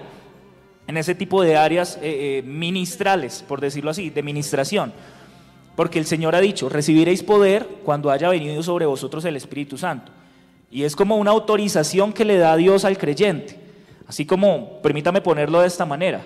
[0.88, 4.94] en ese tipo de áreas eh, eh, ministrales, por decirlo así, de ministración.
[5.76, 10.12] Porque el Señor ha dicho, recibiréis poder cuando haya venido sobre vosotros el Espíritu Santo.
[10.72, 13.60] Y es como una autorización que le da Dios al creyente.
[14.08, 16.26] Así como, permítame ponerlo de esta manera,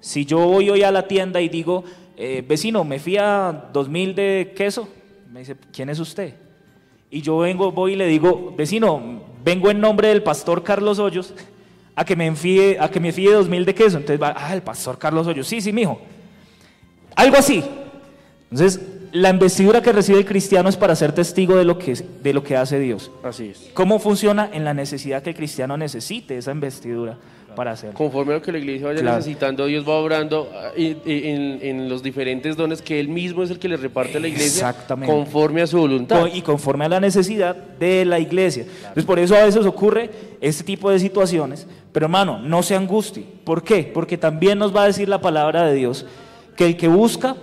[0.00, 1.84] si yo voy hoy a la tienda y digo,
[2.16, 4.88] eh, vecino, me fía dos mil de queso,
[5.30, 6.34] me dice, ¿quién es usted?
[7.14, 11.34] Y yo vengo, voy y le digo, vecino, vengo en nombre del pastor Carlos Hoyos
[11.94, 13.98] a que me enfíe, a que me fíe dos mil de queso.
[13.98, 16.00] Entonces va, ah, el pastor Carlos Hoyos, sí, sí, mijo.
[17.14, 17.62] Algo así.
[18.50, 18.80] Entonces,
[19.12, 22.42] la investidura que recibe el cristiano es para ser testigo de lo que, de lo
[22.42, 23.10] que hace Dios.
[23.22, 23.68] Así es.
[23.74, 24.48] ¿Cómo funciona?
[24.50, 27.18] En la necesidad que el cristiano necesite esa investidura
[27.54, 27.92] para hacer.
[27.92, 32.56] Conforme a lo que la iglesia vaya necesitando, Dios va obrando ah, en, los diferentes
[32.56, 35.12] dones que Él mismo es el que le reparte a la iglesia Exactamente.
[35.12, 36.26] conforme a su voluntad.
[36.32, 38.64] Y conforme a la necesidad de la iglesia.
[38.64, 41.66] Entonces, por eso a veces ocurre este tipo de situaciones.
[41.92, 43.24] Pero hermano, no se angustie.
[43.44, 43.90] ¿Por qué?
[43.92, 46.06] Porque también nos va a decir la palabra de Dios
[46.56, 47.36] que el que busca,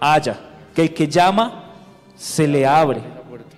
[0.00, 0.38] haya
[0.74, 1.72] que el que llama
[2.16, 3.00] se le abre.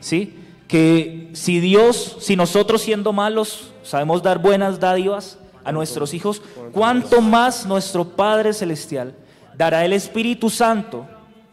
[0.01, 0.35] ¿Sí?
[0.69, 6.41] Que si Dios, si nosotros siendo malos sabemos dar buenas dádivas a nuestros hijos,
[6.73, 9.15] cuánto más nuestro Padre Celestial
[9.57, 11.05] dará el Espíritu Santo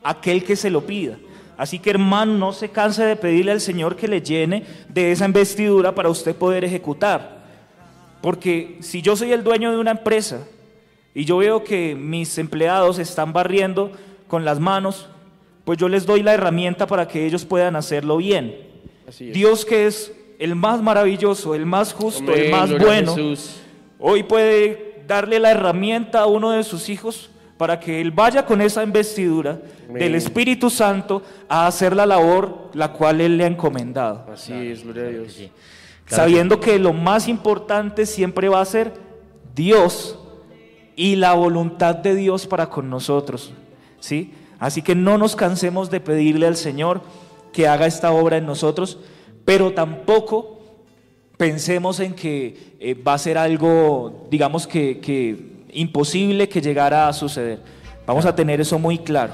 [0.04, 1.18] a aquel que se lo pida.
[1.58, 5.26] Así que hermano, no se canse de pedirle al Señor que le llene de esa
[5.26, 7.44] investidura para usted poder ejecutar.
[8.22, 10.42] Porque si yo soy el dueño de una empresa
[11.16, 13.94] y yo veo que mis empleados están barriendo
[14.28, 15.10] con las manos,
[15.66, 18.56] pues yo les doy la herramienta para que ellos puedan hacerlo bien.
[19.20, 23.16] Dios que es el más maravilloso, el más justo, el más bueno,
[24.06, 28.60] hoy puede darle la herramienta a uno de sus hijos para que él vaya con
[28.60, 34.26] esa investidura del Espíritu Santo a hacer la labor la cual él le ha encomendado.
[34.30, 35.40] Así es, gloria a Dios.
[36.06, 38.92] Sabiendo que lo más importante siempre va a ser
[39.56, 40.20] Dios
[40.98, 43.54] y la voluntad de Dios para con nosotros.
[44.02, 44.34] ¿Sí?
[44.60, 47.02] Así que no nos cansemos de pedirle al Señor
[47.54, 48.98] que haga esta obra en nosotros,
[49.46, 50.53] pero tampoco
[51.38, 57.14] pensemos en que eh, va a ser algo, digamos que, que imposible que llegara a
[57.14, 57.60] suceder.
[58.06, 59.34] Vamos a tener eso muy claro.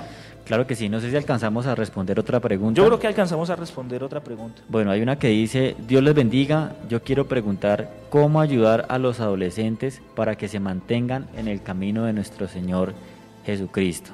[0.50, 2.82] Claro que sí, no sé si alcanzamos a responder otra pregunta.
[2.82, 4.64] Yo creo que alcanzamos a responder otra pregunta.
[4.68, 9.20] Bueno, hay una que dice, Dios les bendiga, yo quiero preguntar cómo ayudar a los
[9.20, 12.96] adolescentes para que se mantengan en el camino de nuestro Señor
[13.46, 14.10] Jesucristo.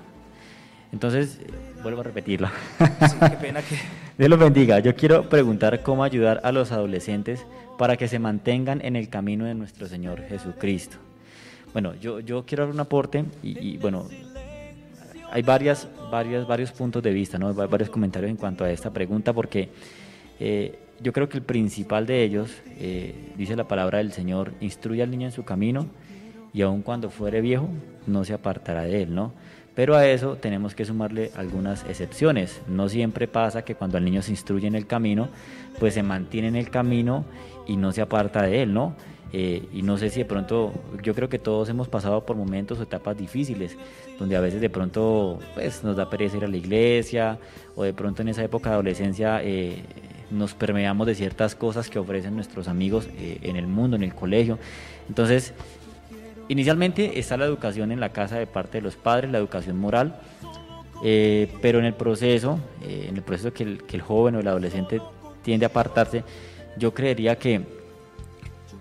[0.91, 1.39] Entonces,
[1.83, 2.49] vuelvo a repetirlo.
[2.79, 3.77] Sí, qué pena que...
[4.17, 7.45] Dios los bendiga, yo quiero preguntar cómo ayudar a los adolescentes
[7.77, 10.97] para que se mantengan en el camino de nuestro Señor Jesucristo.
[11.73, 14.07] Bueno, yo, yo quiero dar un aporte y, bueno,
[15.31, 17.53] hay varias, varias, varios puntos de vista, ¿no?
[17.53, 19.69] varios comentarios en cuanto a esta pregunta, porque
[20.39, 25.03] eh, yo creo que el principal de ellos, eh, dice la palabra del Señor, instruye
[25.03, 25.87] al niño en su camino
[26.53, 27.67] y aun cuando fuere viejo,
[28.07, 29.33] no se apartará de él, ¿no?
[29.75, 32.61] Pero a eso tenemos que sumarle algunas excepciones.
[32.65, 35.27] No siempre pasa que cuando el niño se instruye en el camino,
[35.79, 37.25] pues se mantiene en el camino
[37.67, 38.95] y no se aparta de él, ¿no?
[39.37, 40.73] Eh, y no sé si de pronto,
[41.03, 43.77] yo creo que todos hemos pasado por momentos o etapas difíciles,
[44.17, 47.37] donde a veces de pronto pues, nos da pereza ir a la iglesia,
[47.75, 49.83] o de pronto en esa época de adolescencia eh,
[50.31, 54.15] nos permeamos de ciertas cosas que ofrecen nuestros amigos eh, en el mundo, en el
[54.15, 54.57] colegio.
[55.09, 55.53] Entonces,
[56.47, 60.15] inicialmente está la educación en la casa de parte de los padres, la educación moral,
[61.61, 65.01] pero en el proceso, en el proceso que el, que el joven o el adolescente
[65.45, 66.23] tiende a apartarse,
[66.75, 67.61] yo creería que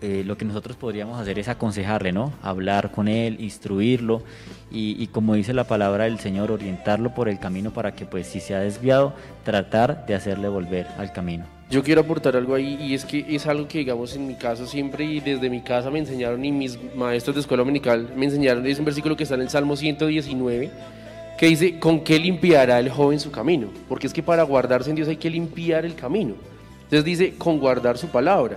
[0.01, 2.33] eh, lo que nosotros podríamos hacer es aconsejarle, ¿no?
[2.43, 4.23] Hablar con él, instruirlo
[4.71, 8.41] y, como dice la palabra del Señor, orientarlo por el camino para que pues si
[8.41, 11.45] se ha desviado, tratar de hacerle volver al camino.
[11.71, 14.67] Yo quiero aportar algo ahí y es que es algo que digamos en mi caso
[14.67, 18.67] siempre y desde mi casa me enseñaron y mis maestros de escuela dominical me enseñaron,
[18.67, 20.71] es un versículo que está en el Salmo 119
[21.39, 23.69] que dice, ¿con qué limpiará el joven su camino?
[23.89, 26.35] Porque es que para guardarse en Dios hay que limpiar el camino.
[26.85, 28.57] Entonces dice, con guardar su palabra.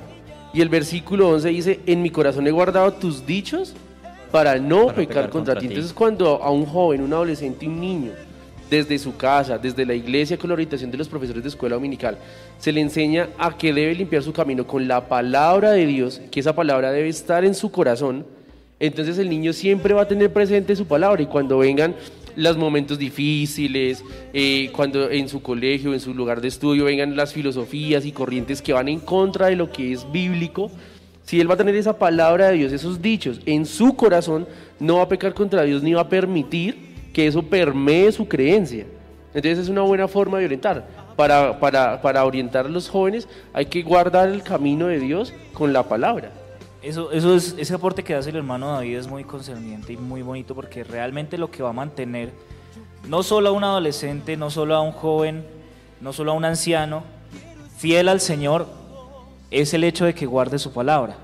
[0.53, 3.73] Y el versículo 11 dice, en mi corazón he guardado tus dichos
[4.31, 5.67] para no pecar, contra, ti.
[5.67, 8.11] Entonces cuando a un joven, un adolescente, un niño,
[8.69, 12.17] desde su casa, desde la iglesia, con la orientación de los profesores de escuela dominical,
[12.59, 16.39] se le enseña a que debe limpiar su camino con la palabra de Dios, que
[16.39, 18.25] esa palabra debe estar en su corazón,
[18.79, 21.95] entonces el niño siempre va a tener presente su palabra y cuando vengan
[22.37, 27.33] los momentos difíciles, eh, cuando en su colegio, en su lugar de estudio vengan las
[27.33, 30.71] filosofías y corrientes que van en contra de lo que es bíblico,
[31.23, 34.47] si él va a tener esa palabra de Dios, esos dichos en su corazón,
[34.79, 36.77] no va a pecar contra Dios ni va a permitir
[37.11, 38.85] que eso permee su creencia.
[39.33, 40.87] Entonces es una buena forma de orientar.
[41.15, 45.73] Para, para, para orientar a los jóvenes hay que guardar el camino de Dios con
[45.73, 46.31] la palabra.
[46.87, 50.21] Eso, eso es, ese aporte que hace el hermano David es muy concerniente y muy
[50.21, 52.31] bonito porque realmente lo que va a mantener
[53.09, 55.45] no solo a un adolescente, no solo a un joven,
[55.99, 57.03] no solo a un anciano,
[57.75, 58.67] fiel al Señor,
[59.51, 61.17] es el hecho de que guarde su palabra.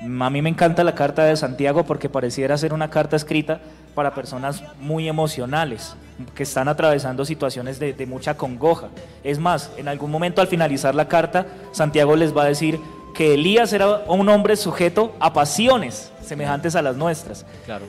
[0.00, 3.60] A mí me encanta la carta de Santiago porque pareciera ser una carta escrita
[3.94, 5.94] para personas muy emocionales,
[6.34, 8.88] que están atravesando situaciones de, de mucha congoja.
[9.22, 12.80] Es más, en algún momento al finalizar la carta, Santiago les va a decir,
[13.14, 17.44] que Elías era un hombre sujeto a pasiones semejantes a las nuestras.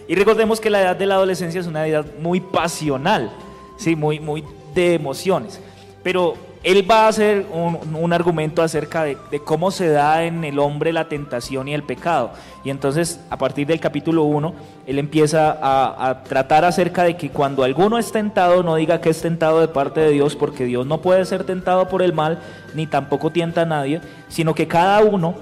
[0.07, 3.31] Y recordemos que la edad de la adolescencia es una edad muy pasional,
[3.77, 4.43] sí, muy, muy
[4.73, 5.61] de emociones.
[6.03, 10.93] Pero él va a hacer un, argumento acerca de, cómo se da en el hombre
[10.93, 12.31] la tentación y el pecado.
[12.63, 14.53] Y entonces, a partir del capítulo 1,
[14.87, 19.09] él empieza a, a, tratar acerca de que cuando alguno es tentado, no diga que
[19.09, 22.39] es tentado de parte de Dios, porque Dios no puede ser tentado por el mal,
[22.73, 23.99] ni tampoco tienta a nadie,
[24.29, 25.35] sino que cada uno,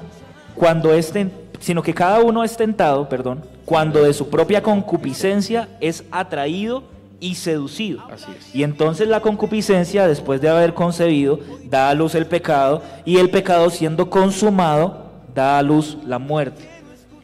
[0.56, 1.14] cuando es
[1.60, 6.84] sino que cada uno es tentado, perdón, cuando de su propia concupiscencia es atraído
[7.22, 8.04] y seducido.
[8.54, 13.30] Y entonces la concupiscencia, después de haber concebido, da a luz el pecado, y el
[13.30, 16.68] pecado siendo consumado, da a luz la muerte.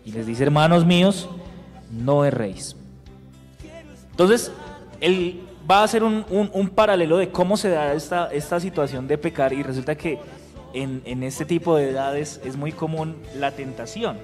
[0.06, 1.28] Y les dice, hermanos míos,
[1.92, 2.78] no erréis.
[4.12, 4.52] Entonces,
[5.02, 9.52] él va a hacer un, paralelo de cómo se da esta, esta situación de pecar,
[9.52, 10.20] y resulta que
[10.74, 14.18] en, en este tipo de edades es muy común la tentación.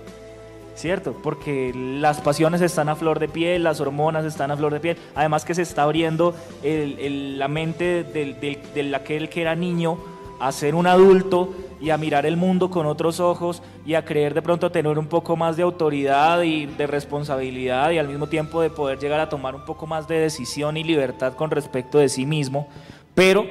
[0.75, 1.15] ¿Cierto?
[1.21, 4.97] Porque las pasiones están a flor de piel, las hormonas están a flor de piel,
[5.15, 9.97] además que se está abriendo la mente del, aquel que era niño
[10.39, 14.33] a ser un adulto y a mirar el mundo con otros ojos y a creer
[14.33, 18.61] de pronto tener un poco más de autoridad y de responsabilidad y al mismo tiempo
[18.61, 22.09] de poder llegar a tomar un poco más de decisión y libertad con respecto de
[22.09, 22.67] sí mismo.
[23.13, 23.45] Pero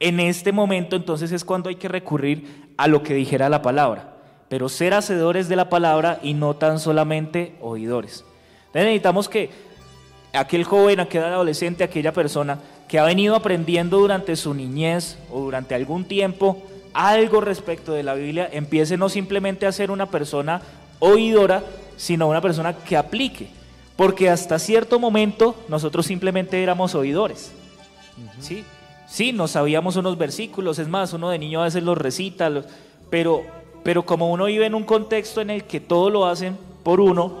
[0.00, 4.17] en este momento entonces es cuando hay que recurrir a lo que dijera la palabra
[4.48, 8.24] pero ser hacedores de la palabra y no tan solamente oidores.
[8.72, 9.50] necesitamos que
[10.32, 15.74] aquel joven, aquel adolescente, aquella persona que ha venido aprendiendo durante su niñez o durante
[15.74, 16.62] algún tiempo
[16.94, 20.62] algo respecto de la Biblia, empiece no simplemente a ser una persona
[20.98, 21.62] oidora,
[21.96, 23.50] sino una persona que aplique.
[23.96, 27.52] Porque hasta cierto momento nosotros simplemente éramos oidores.
[28.40, 28.64] ¿sí?
[29.08, 32.50] sí, nos sabíamos unos versículos, es más, uno de niño a veces los recita,
[33.10, 33.44] pero,
[33.88, 37.32] pero como uno vive en un contexto en el que todo lo hacen por uno,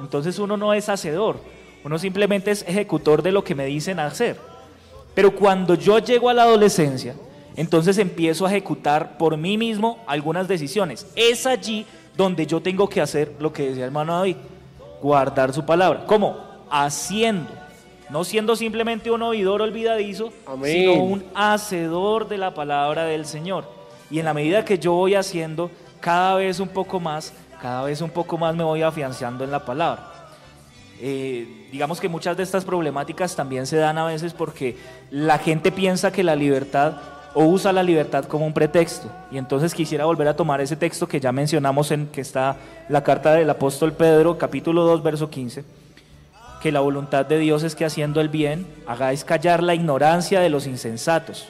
[0.00, 1.36] entonces uno no es hacedor,
[1.84, 4.38] uno simplemente es ejecutor de lo que me dicen hacer.
[5.12, 7.16] Pero cuando yo llego a la adolescencia,
[7.54, 11.06] entonces empiezo a ejecutar por mí mismo algunas decisiones.
[11.16, 11.84] Es allí
[12.16, 14.36] donde yo tengo que hacer lo que decía el hermano David,
[15.02, 16.06] guardar su palabra.
[16.06, 16.38] ¿Cómo?
[16.70, 17.50] Haciendo.
[18.08, 20.32] No siendo simplemente un oidor olvidadizo,
[20.64, 23.66] sino un hacedor de la palabra del Señor.
[24.10, 25.70] Y en la medida que yo voy haciendo,
[26.00, 29.64] cada vez un poco más, cada vez un poco más me voy afianzando en la
[29.64, 30.10] palabra.
[31.02, 34.76] Eh, digamos que muchas de estas problemáticas también se dan a veces porque
[35.10, 36.94] la gente piensa que la libertad
[37.34, 39.08] o usa la libertad como un pretexto.
[39.30, 42.56] Y entonces quisiera volver a tomar ese texto que ya mencionamos en que está
[42.88, 45.64] la carta del apóstol Pedro, capítulo 2, verso 15,
[46.60, 50.50] que la voluntad de Dios es que haciendo el bien hagáis callar la ignorancia de
[50.50, 51.48] los insensatos.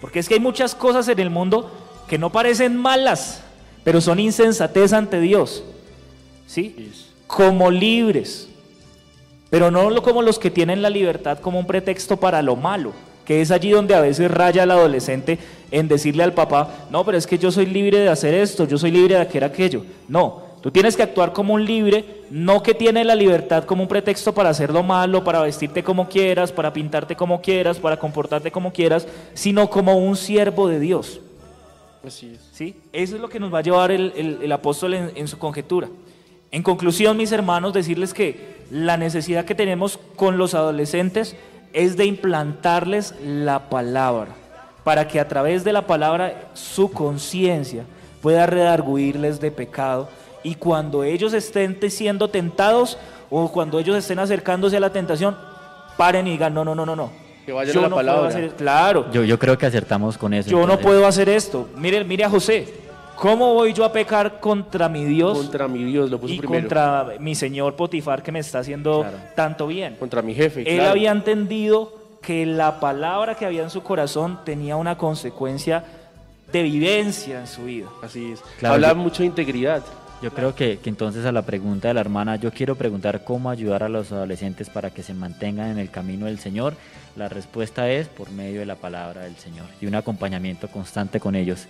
[0.00, 1.70] Porque es que hay muchas cosas en el mundo
[2.08, 3.42] que no parecen malas,
[3.84, 5.62] pero son insensatez ante Dios.
[6.46, 6.90] ¿Sí?
[7.26, 8.48] Como libres,
[9.50, 12.92] pero no como los que tienen la libertad como un pretexto para lo malo
[13.24, 15.38] que es allí donde a veces raya el adolescente
[15.70, 18.78] en decirle al papá, no, pero es que yo soy libre de hacer esto, yo
[18.78, 19.84] soy libre de hacer aquello.
[20.08, 23.88] No, tú tienes que actuar como un libre, no que tiene la libertad como un
[23.88, 28.50] pretexto para hacer lo malo, para vestirte como quieras, para pintarte como quieras, para comportarte
[28.50, 31.20] como quieras, sino como un siervo de Dios.
[32.06, 32.24] Es.
[32.52, 32.76] ¿Sí?
[32.92, 35.88] Eso es lo que nos va a llevar el, apóstol en su conjetura.
[36.54, 41.34] En conclusión, mis hermanos, decirles que la necesidad que tenemos con los adolescentes
[41.72, 44.28] es de implantarles la palabra,
[44.84, 47.84] para que a través de la palabra su conciencia
[48.22, 50.08] pueda redarguirles de pecado
[50.44, 52.98] y cuando ellos estén siendo tentados
[53.30, 55.36] o cuando ellos estén acercándose a la tentación,
[55.96, 57.10] paren y digan, no, no, no, no, no.
[57.44, 58.30] Que vayan yo la no palabra.
[58.30, 59.06] Puedo hacer, claro.
[59.12, 60.50] Yo, yo creo que acertamos con eso.
[60.50, 61.68] Yo no puedo hacer esto.
[61.76, 62.84] Mire, mire a José.
[63.16, 65.38] ¿Cómo voy yo a pecar contra mi Dios?
[65.38, 69.66] Contra mi Dios, lo puso y contra mi señor Potifar que me está haciendo tanto
[69.66, 69.96] bien.
[69.96, 70.62] Contra mi jefe.
[70.66, 75.84] Él había entendido que la palabra que había en su corazón tenía una consecuencia
[76.50, 77.86] de vivencia en su vida.
[78.02, 78.42] Así es.
[78.64, 79.82] Habla mucho de integridad.
[80.24, 83.50] Yo creo que, que, entonces a la pregunta de la hermana, yo quiero preguntar cómo
[83.50, 86.76] ayudar a los adolescentes para que se mantengan en el camino del Señor.
[87.14, 91.34] La respuesta es por medio de la palabra del Señor y un acompañamiento constante con
[91.34, 91.66] ellos.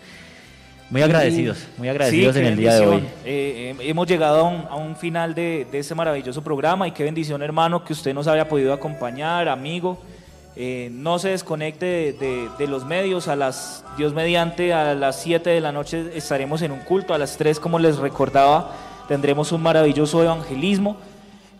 [0.88, 2.98] Muy agradecidos, muy agradecidos en el día de hoy.
[3.24, 7.42] Eh, eh, hemos llegado a un, final de, de, este maravilloso programa y qué bendición
[7.42, 9.98] hermano que usted nos haya podido acompañar, amigo.
[10.56, 15.60] Eh, no se desconecte de, los medios, a las, Dios mediante, a las 7 de
[15.60, 18.70] la noche estaremos en un culto, a las 3 como les recordaba
[19.08, 20.96] tendremos un maravilloso evangelismo.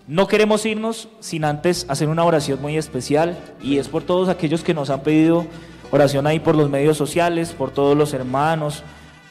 [0.07, 4.62] No queremos irnos sin antes hacer una oración muy especial y es por todos aquellos
[4.62, 5.47] que nos han pedido
[5.91, 8.83] oración ahí por los medios sociales, por todos los hermanos,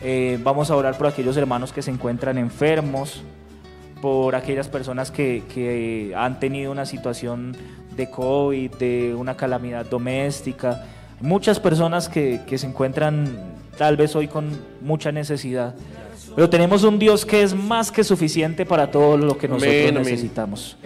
[0.02, 3.22] eh, vamos a orar por aquellos hermanos que se encuentran enfermos,
[4.02, 7.56] por aquellas personas que, han tenido una situación
[7.96, 10.86] de COVID, de una calamidad doméstica.
[11.22, 13.28] Muchas personas que, se encuentran
[13.78, 14.50] tal vez hoy con
[14.82, 15.76] mucha necesidad.
[16.36, 20.78] Pero tenemos un Dios que es más que suficiente para todo lo que nosotros necesitamos.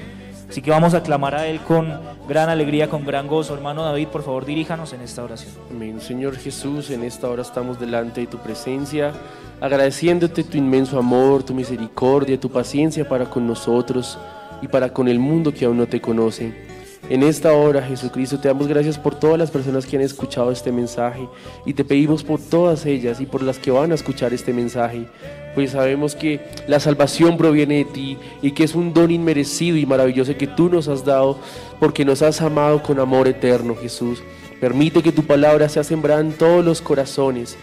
[0.49, 1.93] Así que vamos a clamar a Él con
[2.27, 3.53] gran alegría, con gran gozo.
[3.53, 5.51] Hermano David, por favor, diríjanos en esta oración.
[5.69, 5.99] Amén.
[5.99, 9.11] Señor Jesús, en esta hora estamos delante de tu presencia,
[9.59, 14.17] agradeciéndote tu inmenso amor, tu misericordia, tu paciencia para con nosotros
[14.61, 16.66] y para con el mundo que aún no te conoce.
[17.09, 20.73] En esta hora, Jesucristo, te damos gracias por todas las personas que han escuchado este
[20.73, 21.25] mensaje
[21.65, 25.07] y te pedimos por todas ellas y por las que van a escuchar este mensaje,
[25.55, 29.85] pues sabemos que la salvación proviene de ti y que es un don inmerecido y
[29.85, 31.39] maravilloso que tú nos has dado
[31.79, 34.21] porque nos has amado con amor eterno, Jesús.
[34.59, 37.55] Permite que tu palabra sea sembrada en todos los corazones.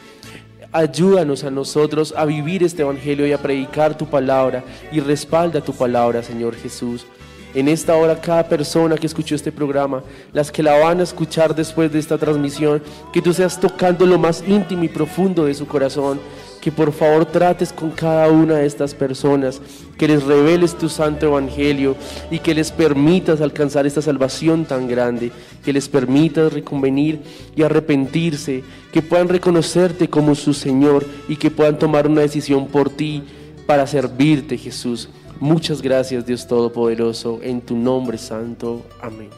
[0.72, 5.74] Ayúdanos a nosotros a vivir este Evangelio y a predicar tu palabra y respalda tu
[5.74, 7.04] palabra, Señor Jesús
[7.54, 10.02] en esta hora cada persona que escuchó este programa,
[10.32, 12.82] las que la van a escuchar después de esta transmisión,
[13.12, 16.20] que tú seas tocando lo más íntimo y profundo de su corazón,
[16.60, 19.60] que por favor trates con cada una de estas personas,
[19.98, 21.94] que les reveles tu santo evangelio
[22.30, 25.30] y que les permitas alcanzar esta salvación tan grande,
[25.62, 27.20] que les permitas reconvenir
[27.54, 32.88] y arrepentirse, que puedan reconocerte como su Señor y que puedan tomar una decisión por
[32.88, 33.22] ti
[33.66, 35.10] para servirte, Jesús.
[35.44, 38.82] Muchas gracias Dios Todopoderoso, en tu nombre santo.
[39.02, 39.28] Amén.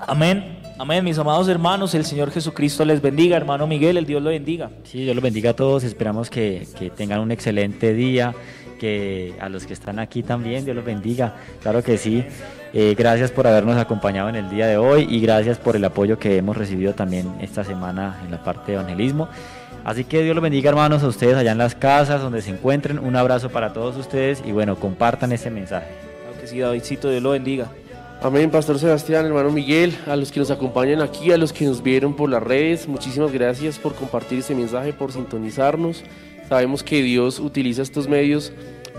[0.00, 0.58] Amén.
[0.80, 3.36] Amén, mis amados hermanos, el Señor Jesucristo les bendiga.
[3.36, 4.68] Hermano Miguel, el Dios lo bendiga.
[4.82, 5.84] Sí, Dios los bendiga a todos.
[5.84, 8.34] Esperamos que, que tengan un excelente día,
[8.80, 11.36] que a los que están aquí también, Dios los bendiga.
[11.62, 12.24] Claro que sí.
[12.72, 16.18] Eh, gracias por habernos acompañado en el día de hoy y gracias por el apoyo
[16.18, 19.28] que hemos recibido también esta semana en la parte de evangelismo.
[19.84, 22.98] Así que Dios los bendiga hermanos a ustedes allá en las casas donde se encuentren.
[22.98, 25.88] Un abrazo para todos ustedes y bueno, compartan este mensaje.
[26.22, 27.70] Claro que sí, Davidcito, Dios lo bendiga.
[28.22, 31.82] Amén, Pastor Sebastián, hermano Miguel, a los que nos acompañan aquí, a los que nos
[31.82, 36.04] vieron por las redes, muchísimas gracias por compartir este mensaje, por sintonizarnos.
[36.46, 38.52] Sabemos que Dios utiliza estos medios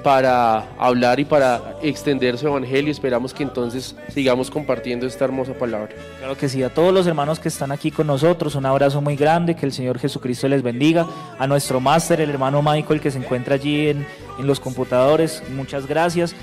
[0.04, 2.92] para hablar y para extender su evangelio.
[2.92, 5.90] Esperamos que entonces sigamos compartiendo esta hermosa palabra.
[6.20, 9.16] Claro que sí, a todos los hermanos que están aquí con nosotros, un abrazo muy
[9.16, 11.08] grande, que el Señor Jesucristo les bendiga.
[11.40, 14.06] A nuestro máster, el hermano Michael, que se encuentra allí en,
[14.40, 16.36] en los computadores, muchas gracias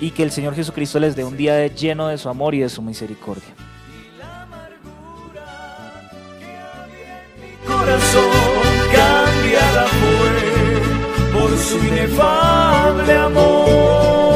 [0.00, 2.68] y que el Señor Jesucristo les dé un día lleno de su amor y de
[2.70, 3.54] su misericordia.
[7.66, 8.30] corazón
[8.92, 9.99] cambiada fue
[11.40, 14.29] por su inefable amor.